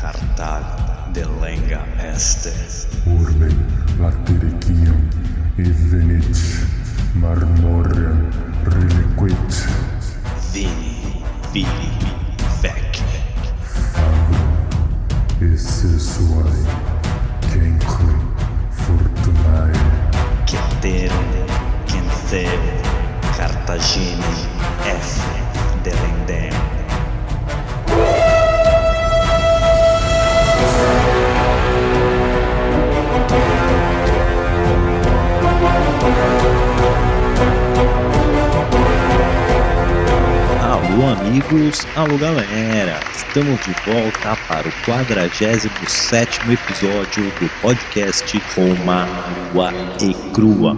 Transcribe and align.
Cartal 0.00 0.64
de 1.12 1.26
lenga 1.40 1.84
este. 2.14 2.52
Urbe 3.04 3.48
latericium 3.98 5.08
evenit 5.58 6.38
marmorem 7.14 8.28
reliquit 8.64 9.68
Vini, 10.52 11.22
vili, 11.52 11.92
vec. 12.62 13.02
fabrum 13.92 15.52
esse 15.52 15.98
suae 15.98 16.64
cenque 17.50 18.14
fortunae 18.70 19.72
Ceterum, 20.46 21.30
Cenceu, 21.86 22.60
Cartagine, 23.36 24.24
F. 24.86 25.20
Delendem. 25.82 26.69
Alô 40.92 41.06
amigos, 41.06 41.86
alô 41.94 42.18
galera, 42.18 42.98
estamos 43.14 43.60
de 43.60 43.70
volta 43.86 44.36
para 44.48 44.68
o 44.68 44.72
47 44.84 46.40
episódio 46.50 47.24
do 47.38 47.48
podcast 47.60 48.42
Roma 48.56 49.06
Nua 49.54 49.72
e 50.02 50.12
Crua. 50.32 50.76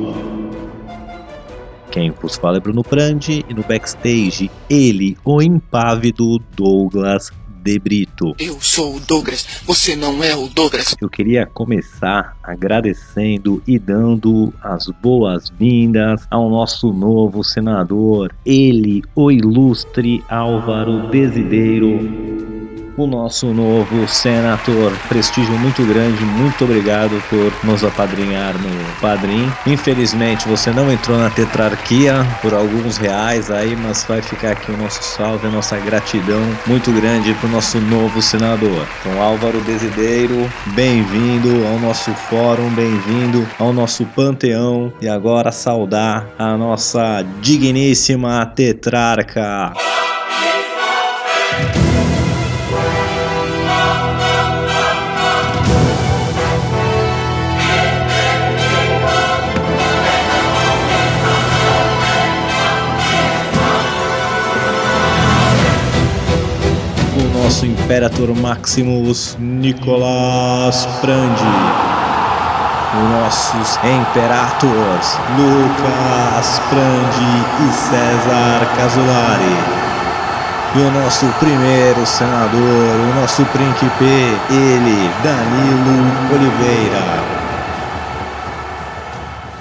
Quem 1.90 2.10
vos 2.10 2.36
fala 2.36 2.58
é 2.58 2.60
Bruno 2.60 2.82
Prandi 2.82 3.42
e 3.48 3.54
no 3.54 3.62
backstage 3.62 4.50
ele, 4.68 5.16
o 5.24 5.40
impávido 5.40 6.38
Douglas 6.54 7.32
De 7.62 7.78
Brito. 7.78 8.34
Eu 8.38 8.60
sou 8.60 8.96
o 8.96 9.00
Douglas, 9.00 9.62
você 9.64 9.94
não 9.94 10.22
é 10.22 10.34
o 10.34 10.48
Douglas. 10.48 10.94
Eu 11.00 11.08
queria 11.08 11.46
começar 11.46 12.36
agradecendo 12.42 13.62
e 13.66 13.78
dando 13.78 14.52
as 14.60 14.86
boas-vindas 15.00 16.26
ao 16.30 16.50
nosso 16.50 16.92
novo 16.92 17.44
senador, 17.44 18.34
ele, 18.44 19.02
o 19.14 19.30
ilustre 19.30 20.24
Álvaro 20.28 21.08
Desideiro, 21.08 22.51
o 22.96 23.06
nosso 23.06 23.46
novo 23.52 24.06
senador. 24.06 24.92
Prestígio 25.08 25.58
muito 25.58 25.84
grande, 25.84 26.24
muito 26.24 26.64
obrigado 26.64 27.22
por 27.28 27.52
nos 27.64 27.84
apadrinhar 27.84 28.54
no 28.54 29.00
Padrim. 29.00 29.50
Infelizmente 29.66 30.48
você 30.48 30.70
não 30.70 30.90
entrou 30.90 31.18
na 31.18 31.30
tetrarquia 31.30 32.26
por 32.40 32.54
alguns 32.54 32.96
reais 32.96 33.50
aí, 33.50 33.76
mas 33.76 34.04
vai 34.04 34.22
ficar 34.22 34.52
aqui 34.52 34.70
o 34.70 34.76
nosso 34.76 35.02
salve, 35.02 35.46
a 35.46 35.50
nossa 35.50 35.76
gratidão 35.78 36.42
muito 36.66 36.92
grande 36.92 37.34
pro 37.34 37.48
nosso 37.48 37.80
novo 37.80 38.20
senador. 38.20 38.86
Então, 39.00 39.20
Álvaro 39.20 39.60
Desideiro, 39.60 40.50
bem-vindo 40.74 41.66
ao 41.66 41.78
nosso 41.78 42.12
fórum, 42.12 42.68
bem-vindo 42.70 43.46
ao 43.58 43.72
nosso 43.72 44.04
panteão 44.06 44.92
e 45.00 45.08
agora 45.08 45.52
saudar 45.52 46.26
a 46.38 46.56
nossa 46.56 47.24
digníssima 47.40 48.44
tetrarca. 48.46 49.72
Nosso 67.52 67.66
Imperator 67.66 68.34
Maximus 68.34 69.36
Nicolas 69.38 70.86
Prandi, 71.02 71.42
os 72.94 73.10
nossos 73.10 73.76
Imperators 73.84 75.18
Lucas 75.36 76.62
Prandi 76.70 77.44
e 77.60 77.72
César 77.72 78.74
Casolari. 78.74 79.56
E 80.74 80.78
o 80.78 80.90
nosso 80.92 81.26
primeiro 81.38 82.06
senador, 82.06 82.58
o 82.58 83.20
nosso 83.20 83.44
príncipe, 83.46 84.38
ele, 84.48 85.10
Danilo 85.22 86.32
Oliveira. 86.32 87.22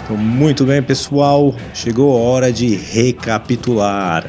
Então, 0.05 0.15
muito 0.15 0.63
bem, 0.63 0.81
pessoal, 0.81 1.53
chegou 1.73 2.15
a 2.15 2.29
hora 2.29 2.53
de 2.53 2.73
recapitular. 2.73 4.23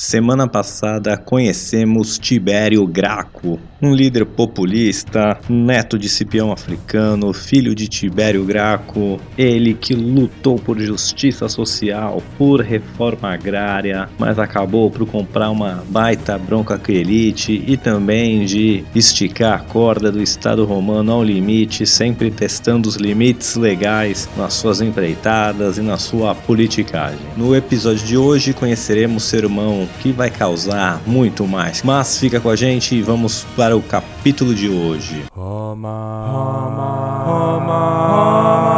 Semana 0.00 0.48
passada 0.48 1.14
conhecemos 1.18 2.18
Tibério 2.18 2.86
Graco, 2.86 3.60
um 3.82 3.94
líder 3.94 4.24
populista, 4.24 5.38
neto 5.46 5.98
de 5.98 6.08
Cipião 6.08 6.50
africano, 6.50 7.34
filho 7.34 7.74
de 7.74 7.86
Tibério 7.86 8.42
Graco, 8.46 9.20
ele 9.36 9.74
que 9.74 9.94
lutou 9.94 10.58
por 10.58 10.80
justiça 10.80 11.50
social, 11.50 12.22
por 12.38 12.62
reforma 12.62 13.34
agrária, 13.34 14.08
mas 14.18 14.38
acabou 14.38 14.90
por 14.90 15.06
comprar 15.06 15.50
uma 15.50 15.84
baita 15.90 16.38
bronca 16.38 16.78
com 16.78 16.92
elite 16.92 17.62
e 17.66 17.76
também 17.76 18.46
de 18.46 18.82
esticar 18.94 19.60
a 19.60 19.64
corda 19.64 20.10
do 20.10 20.22
Estado 20.22 20.64
romano 20.64 21.12
ao 21.12 21.22
limite, 21.22 21.86
sempre 21.86 22.30
testando 22.30 22.88
os 22.88 22.96
limites 22.96 23.54
legais 23.54 24.30
nas 24.34 24.54
suas 24.54 24.80
empreitadas 24.80 25.76
e 25.76 25.82
na 25.82 25.98
sua 25.98 26.34
politicagem. 26.34 27.20
No 27.36 27.54
episódio 27.54 28.06
de 28.06 28.16
hoje 28.16 28.54
conheceremos 28.54 29.24
seu 29.24 29.40
irmão 29.40 29.89
que 30.00 30.12
vai 30.12 30.30
causar 30.30 31.00
muito 31.06 31.46
mais. 31.46 31.82
Mas 31.82 32.18
fica 32.18 32.40
com 32.40 32.48
a 32.50 32.56
gente 32.56 32.94
e 32.94 33.02
vamos 33.02 33.44
para 33.56 33.76
o 33.76 33.82
capítulo 33.82 34.54
de 34.54 34.68
hoje. 34.68 35.24
Roma, 35.32 36.26
Roma, 36.30 37.24
Roma, 37.26 38.00
Roma. 38.08 38.70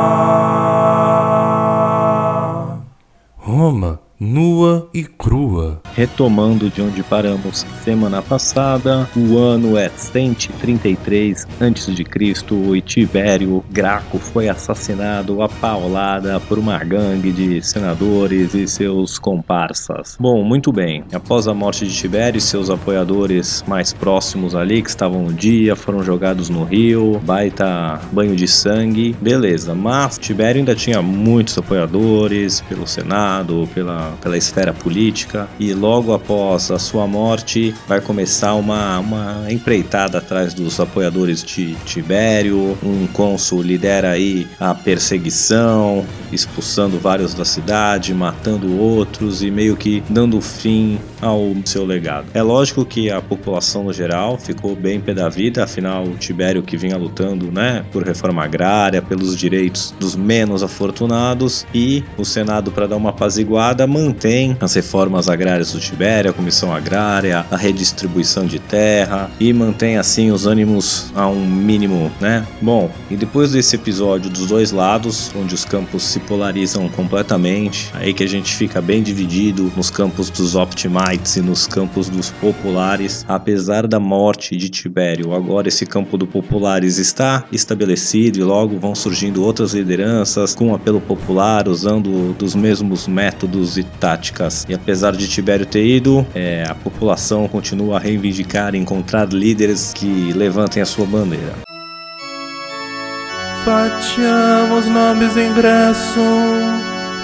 Roma, 3.37 4.00
nua 4.19 4.89
e 4.95 5.05
crua. 5.05 5.81
Retomando 5.95 6.71
de 6.71 6.81
onde 6.81 7.03
paramos 7.03 7.67
semana 7.85 8.23
passada, 8.23 9.09
o 9.15 9.37
ano 9.37 9.77
é 9.77 9.91
133 9.91 11.47
a.C. 11.61 12.77
e 12.77 12.81
Tibério 12.81 13.63
Graco 13.71 14.19
foi 14.19 14.49
assassinado 14.49 15.43
a 15.43 15.49
paulada 15.49 16.41
por 16.41 16.59
uma 16.59 16.79
gangue 16.79 17.31
de 17.31 17.63
senadores 17.63 18.55
e 18.55 18.67
seus 18.67 19.19
comparsas. 19.19 20.17
Bom, 20.19 20.43
muito 20.43 20.73
bem. 20.73 21.05
Após 21.13 21.47
a 21.47 21.53
morte 21.53 21.87
de 21.87 21.95
Tibério, 21.95 22.41
seus 22.41 22.71
apoiadores 22.71 23.63
mais 23.67 23.93
próximos 23.93 24.55
ali, 24.55 24.83
que 24.83 24.89
estavam 24.89 25.25
no 25.25 25.33
dia, 25.33 25.77
foram 25.77 26.03
jogados 26.03 26.49
no 26.49 26.65
rio, 26.65 27.21
baita 27.25 28.01
banho 28.13 28.35
de 28.35 28.49
sangue, 28.49 29.15
beleza. 29.21 29.75
Mas 29.75 30.19
Tibério 30.19 30.61
ainda 30.61 30.75
tinha 30.75 31.03
muitos 31.03 31.59
apoiadores 31.59 32.63
pelo 32.63 32.87
Senado, 32.87 33.69
pela, 33.75 34.15
pela 34.23 34.39
esfera 34.39 34.73
política, 34.73 35.49
e 35.59 35.81
logo 35.82 36.12
após 36.12 36.70
a 36.70 36.78
sua 36.78 37.09
morte 37.09 37.75
vai 37.88 38.00
começar 38.00 38.54
uma, 38.54 39.00
uma 39.00 39.47
empreitada 39.50 40.19
atrás 40.19 40.54
dos 40.54 40.78
apoiadores 40.78 41.43
de 41.43 41.75
Tibério. 41.84 42.78
Um 42.84 43.09
cônsul 43.09 43.62
lidera 43.62 44.10
aí 44.10 44.47
a 44.60 44.76
perseguição, 44.76 46.06
expulsando 46.31 47.00
vários 47.00 47.34
da 47.34 47.44
cidade, 47.44 48.15
matando 48.15 48.78
outros 48.78 49.43
e 49.43 49.50
meio 49.50 49.76
que 49.76 50.04
dando 50.09 50.41
fim 50.41 51.00
ao 51.22 51.55
seu 51.65 51.87
legado. 51.87 52.27
É 52.34 52.43
lógico 52.43 52.84
que 52.84 53.10
a 53.10 53.22
população 53.22 53.84
no 53.84 53.93
geral 53.93 54.37
ficou 54.37 54.75
bem 54.75 55.00
pé 55.00 55.15
da 55.15 55.28
vida, 55.28 55.62
afinal 55.62 56.03
o 56.05 56.16
Tibério 56.16 56.62
que 56.62 56.77
vinha 56.77 56.97
lutando, 56.97 57.50
né, 57.50 57.84
por 57.93 58.03
reforma 58.03 58.43
agrária, 58.43 59.00
pelos 59.00 59.37
direitos 59.37 59.94
dos 60.00 60.16
menos 60.16 60.62
afortunados 60.62 61.65
e 61.72 62.03
o 62.19 62.25
Senado 62.25 62.72
para 62.72 62.88
dar 62.88 62.97
uma 62.97 63.11
apaziguada 63.11 63.87
mantém 63.87 64.56
as 64.61 64.75
reformas 64.75 65.28
agrárias 65.28 65.72
do 65.72 65.78
Tibério, 65.78 66.31
a 66.31 66.35
comissão 66.35 66.75
agrária, 66.75 67.47
a 67.50 67.56
redistribuição 67.56 68.44
de 68.44 68.58
terra 68.58 69.31
e 69.38 69.52
mantém 69.52 69.99
assim 69.99 70.32
os 70.32 70.47
ânimos 70.47 71.12
a 71.14 71.29
um 71.29 71.47
mínimo, 71.47 72.11
né? 72.20 72.44
Bom, 72.61 72.91
e 73.08 73.17
depois 73.17 73.52
desse 73.52 73.76
episódio 73.76 74.29
dos 74.29 74.47
dois 74.47 74.73
lados, 74.73 75.31
onde 75.37 75.55
os 75.55 75.64
campos 75.64 76.02
se 76.02 76.19
polarizam 76.20 76.88
completamente, 76.88 77.91
aí 77.94 78.12
que 78.12 78.25
a 78.25 78.29
gente 78.29 78.52
fica 78.52 78.81
bem 78.81 79.02
dividido 79.02 79.73
nos 79.76 79.88
campos 79.88 80.29
dos 80.29 80.56
Optimites 80.56 81.12
e 81.12 81.41
nos 81.41 81.67
campos 81.67 82.09
dos 82.09 82.31
populares, 82.31 83.25
apesar 83.29 83.87
da 83.87 84.00
morte 84.00 84.56
de 84.56 84.70
Tibério, 84.70 85.35
agora 85.35 85.69
esse 85.69 85.85
campo 85.85 86.17
do 86.17 86.26
populares 86.26 86.97
está 86.97 87.44
estabelecido 87.53 88.38
e 88.38 88.43
logo 88.43 88.79
vão 88.79 88.94
surgindo 88.94 89.44
outras 89.44 89.75
lideranças 89.75 90.55
com 90.55 90.75
apelo 90.75 91.03
popular, 91.03 91.69
usando 91.69 92.32
dos 92.38 92.55
mesmos 92.55 93.06
métodos 93.06 93.76
e 93.76 93.82
táticas. 93.82 94.64
E 94.69 94.75
apesar 94.75 95.12
de 95.12 95.29
Tibério 95.29 95.67
ter 95.67 95.85
ido, 95.85 96.26
é, 96.35 96.64
a 96.67 96.75
população 96.75 97.47
continua 97.47 97.97
a 97.97 98.00
reivindicar 98.00 98.75
e 98.75 98.79
encontrar 98.79 99.29
líderes 99.29 99.93
que 99.94 100.32
levantem 100.32 100.82
a 100.82 100.87
sua 100.87 101.05
bandeira. 101.05 101.53
Facciamo 103.64 104.79
snobis 104.81 105.37
ingresso 105.37 106.20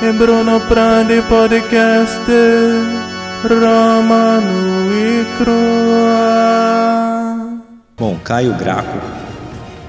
in 0.03 0.17
Bruno 0.17 0.61
Prandi 0.69 1.21
Podcast. 1.23 2.98
Roma 3.45 4.41
nua 4.41 4.95
e 4.95 5.25
crua. 5.39 6.79
Bom, 7.97 8.19
Caio 8.25 8.53
Graco, 8.55 8.99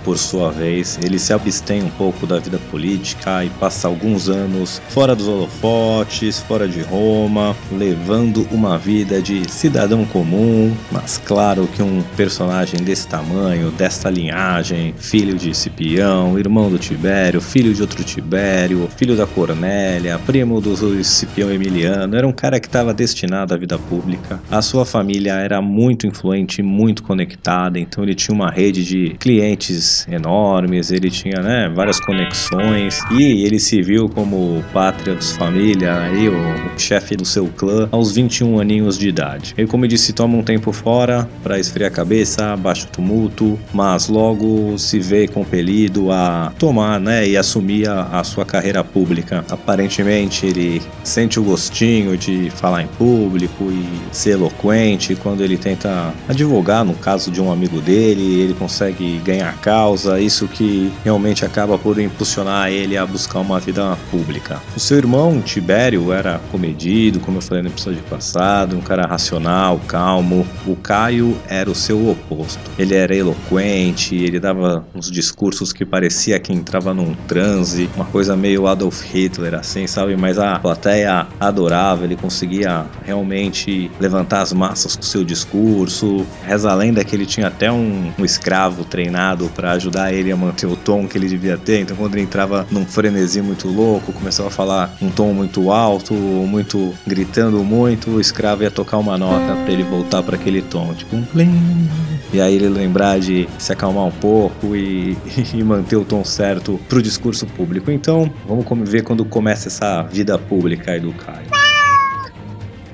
por 0.03 0.17
sua 0.17 0.51
vez, 0.51 0.99
ele 1.03 1.19
se 1.19 1.33
abstém 1.33 1.83
um 1.83 1.89
pouco 1.89 2.25
da 2.25 2.39
vida 2.39 2.59
política 2.71 3.43
e 3.43 3.49
passa 3.51 3.87
alguns 3.87 4.29
anos 4.29 4.81
fora 4.89 5.15
dos 5.15 5.27
holofotes, 5.27 6.39
fora 6.39 6.67
de 6.67 6.81
Roma, 6.81 7.55
levando 7.71 8.47
uma 8.51 8.77
vida 8.77 9.21
de 9.21 9.49
cidadão 9.49 10.05
comum, 10.05 10.75
mas 10.91 11.17
claro 11.17 11.67
que 11.67 11.81
um 11.81 12.01
personagem 12.15 12.81
desse 12.81 13.07
tamanho, 13.07 13.71
desta 13.71 14.09
linhagem, 14.09 14.93
filho 14.97 15.35
de 15.35 15.53
Cipião, 15.55 16.37
irmão 16.37 16.69
do 16.69 16.77
Tibério, 16.77 17.41
filho 17.41 17.73
de 17.73 17.81
outro 17.81 18.03
Tibério, 18.03 18.89
filho 18.97 19.15
da 19.15 19.25
Cornélia, 19.27 20.19
primo 20.19 20.61
do 20.61 21.03
Cipião 21.03 21.51
Emiliano, 21.51 22.15
era 22.15 22.27
um 22.27 22.31
cara 22.31 22.59
que 22.59 22.67
estava 22.67 22.93
destinado 22.93 23.53
à 23.53 23.57
vida 23.57 23.77
pública. 23.77 24.39
A 24.49 24.61
sua 24.61 24.85
família 24.85 25.33
era 25.33 25.61
muito 25.61 26.07
influente, 26.07 26.61
muito 26.61 27.03
conectada, 27.03 27.79
então 27.79 28.03
ele 28.03 28.15
tinha 28.15 28.33
uma 28.35 28.49
rede 28.49 28.85
de 28.85 29.15
clientes 29.19 29.88
enormes, 30.11 30.91
ele 30.91 31.09
tinha 31.09 31.41
né, 31.41 31.71
várias 31.73 31.99
conexões 31.99 32.99
e 33.11 33.43
ele 33.45 33.59
se 33.59 33.81
viu 33.81 34.09
como 34.09 34.63
pátria 34.73 35.15
dos 35.15 35.31
família, 35.31 36.01
aí, 36.01 36.27
o, 36.27 36.33
o 36.33 36.79
chefe 36.79 37.15
do 37.15 37.25
seu 37.25 37.47
clã, 37.47 37.87
aos 37.91 38.11
21 38.11 38.59
aninhos 38.59 38.97
de 38.97 39.07
idade. 39.07 39.53
Ele, 39.57 39.67
como 39.67 39.85
eu 39.85 39.89
disse, 39.89 40.13
toma 40.13 40.37
um 40.37 40.43
tempo 40.43 40.71
fora 40.71 41.27
para 41.41 41.59
esfriar 41.59 41.89
a 41.89 41.93
cabeça, 41.93 42.55
baixa 42.57 42.85
o 42.85 42.89
tumulto, 42.89 43.57
mas 43.73 44.07
logo 44.07 44.77
se 44.77 44.99
vê 44.99 45.27
compelido 45.27 46.11
a 46.11 46.51
tomar 46.59 46.99
né, 46.99 47.27
e 47.27 47.37
assumir 47.37 47.87
a, 47.87 48.03
a 48.19 48.23
sua 48.23 48.45
carreira 48.45 48.83
pública. 48.83 49.45
Aparentemente, 49.49 50.45
ele 50.45 50.81
sente 51.03 51.39
o 51.39 51.43
gostinho 51.43 52.17
de 52.17 52.49
falar 52.49 52.83
em 52.83 52.87
público 52.87 53.65
e 53.71 53.85
ser 54.11 54.31
eloquente 54.31 55.15
quando 55.15 55.43
ele 55.43 55.57
tenta 55.57 56.13
advogar 56.27 56.83
no 56.83 56.93
caso 56.93 57.31
de 57.31 57.41
um 57.41 57.51
amigo 57.51 57.79
dele, 57.79 58.41
ele 58.41 58.53
consegue 58.53 59.19
ganhar 59.19 59.55
causa 59.61 59.78
causa, 59.79 60.19
isso 60.19 60.45
que 60.45 60.91
realmente 61.05 61.45
acaba 61.45 61.77
por 61.77 61.97
impulsionar 61.99 62.69
ele 62.69 62.97
a 62.97 63.05
buscar 63.05 63.39
uma 63.39 63.61
vida 63.61 63.97
pública. 64.11 64.61
O 64.75 64.79
seu 64.79 64.97
irmão, 64.97 65.41
Tibério, 65.41 66.11
era 66.11 66.41
comedido, 66.51 67.21
como 67.21 67.37
eu 67.37 67.41
falei 67.41 67.63
no 67.63 67.69
episódio 67.69 68.03
passado, 68.09 68.75
um 68.75 68.81
cara 68.81 69.07
racional, 69.07 69.79
calmo. 69.87 70.45
O 70.67 70.75
Caio 70.75 71.37
era 71.47 71.71
o 71.71 71.75
seu 71.75 72.09
oposto. 72.09 72.59
Ele 72.77 72.93
era 72.93 73.15
eloquente, 73.15 74.15
ele 74.15 74.37
dava 74.37 74.85
uns 74.93 75.09
discursos 75.09 75.71
que 75.71 75.85
parecia 75.85 76.37
que 76.39 76.51
entrava 76.51 76.93
num 76.93 77.13
transe, 77.13 77.89
uma 77.95 78.05
coisa 78.05 78.35
meio 78.35 78.67
Adolf 78.67 79.01
Hitler, 79.01 79.55
assim, 79.55 79.87
sabe? 79.87 80.17
Mas 80.17 80.37
a 80.37 80.59
plateia 80.59 81.25
adorava, 81.39 82.03
ele 82.03 82.17
conseguia 82.17 82.85
realmente 83.05 83.89
levantar 83.97 84.41
as 84.41 84.51
massas 84.51 84.97
com 84.97 85.03
seu 85.03 85.23
discurso. 85.23 86.25
Reza 86.43 86.69
a 86.69 86.75
lenda 86.75 87.01
que 87.05 87.15
ele 87.15 87.25
tinha 87.25 87.47
até 87.47 87.71
um, 87.71 88.11
um 88.19 88.25
escravo 88.25 88.83
treinado 88.83 89.49
para 89.55 89.68
ajudar 89.73 90.13
ele 90.13 90.31
a 90.31 90.37
manter 90.37 90.67
o 90.67 90.75
tom 90.75 91.07
que 91.07 91.17
ele 91.17 91.27
devia 91.27 91.57
ter. 91.57 91.81
Então, 91.81 91.95
quando 91.95 92.15
ele 92.15 92.23
entrava 92.23 92.67
num 92.71 92.85
frenesi 92.85 93.41
muito 93.41 93.67
louco, 93.67 94.11
começava 94.13 94.49
a 94.49 94.51
falar 94.51 94.95
um 95.01 95.09
tom 95.09 95.33
muito 95.33 95.71
alto, 95.71 96.13
muito 96.13 96.93
gritando 97.05 97.63
muito, 97.63 98.11
o 98.11 98.21
escravo 98.21 98.63
ia 98.63 98.71
tocar 98.71 98.97
uma 98.97 99.17
nota 99.17 99.55
para 99.63 99.71
ele 99.71 99.83
voltar 99.83 100.23
para 100.23 100.35
aquele 100.35 100.61
tom, 100.61 100.93
tipo 100.93 101.15
um 101.15 101.23
plim. 101.23 101.89
E 102.31 102.39
aí 102.39 102.55
ele 102.55 102.69
lembrar 102.69 103.19
de 103.19 103.49
se 103.57 103.73
acalmar 103.73 104.05
um 104.05 104.11
pouco 104.11 104.75
e, 104.75 105.17
e 105.53 105.63
manter 105.63 105.95
o 105.95 106.05
tom 106.05 106.23
certo 106.23 106.79
pro 106.87 107.01
discurso 107.01 107.45
público. 107.47 107.91
Então, 107.91 108.31
vamos 108.47 108.89
ver 108.89 109.03
quando 109.03 109.25
começa 109.25 109.67
essa 109.67 110.03
vida 110.03 110.37
pública 110.37 110.91
aí 110.91 110.99
do 110.99 111.11
Caio. 111.13 111.47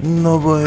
Não 0.01 0.39
vou 0.39 0.57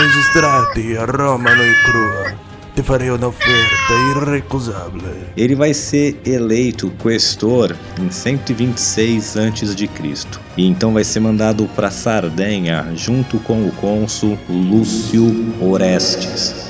Roma 1.06 1.50
e 1.50 1.75
crua. 1.84 2.48
Te 2.78 2.84
farei 2.84 3.10
uma 3.10 3.26
oferta 3.26 3.92
irrecusável. 4.16 5.02
Ele 5.36 5.56
vai 5.56 5.75
ser 5.75 6.16
eleito 6.25 6.88
questor 7.02 7.75
em 8.00 8.08
126 8.08 9.36
a.C. 9.36 9.88
E 10.56 10.64
então 10.64 10.92
vai 10.92 11.02
ser 11.02 11.19
mandado 11.19 11.66
para 11.75 11.90
Sardenha 11.90 12.92
junto 12.94 13.40
com 13.40 13.66
o 13.66 13.72
cônsul 13.72 14.38
Lúcio 14.48 15.56
Orestes. 15.60 16.68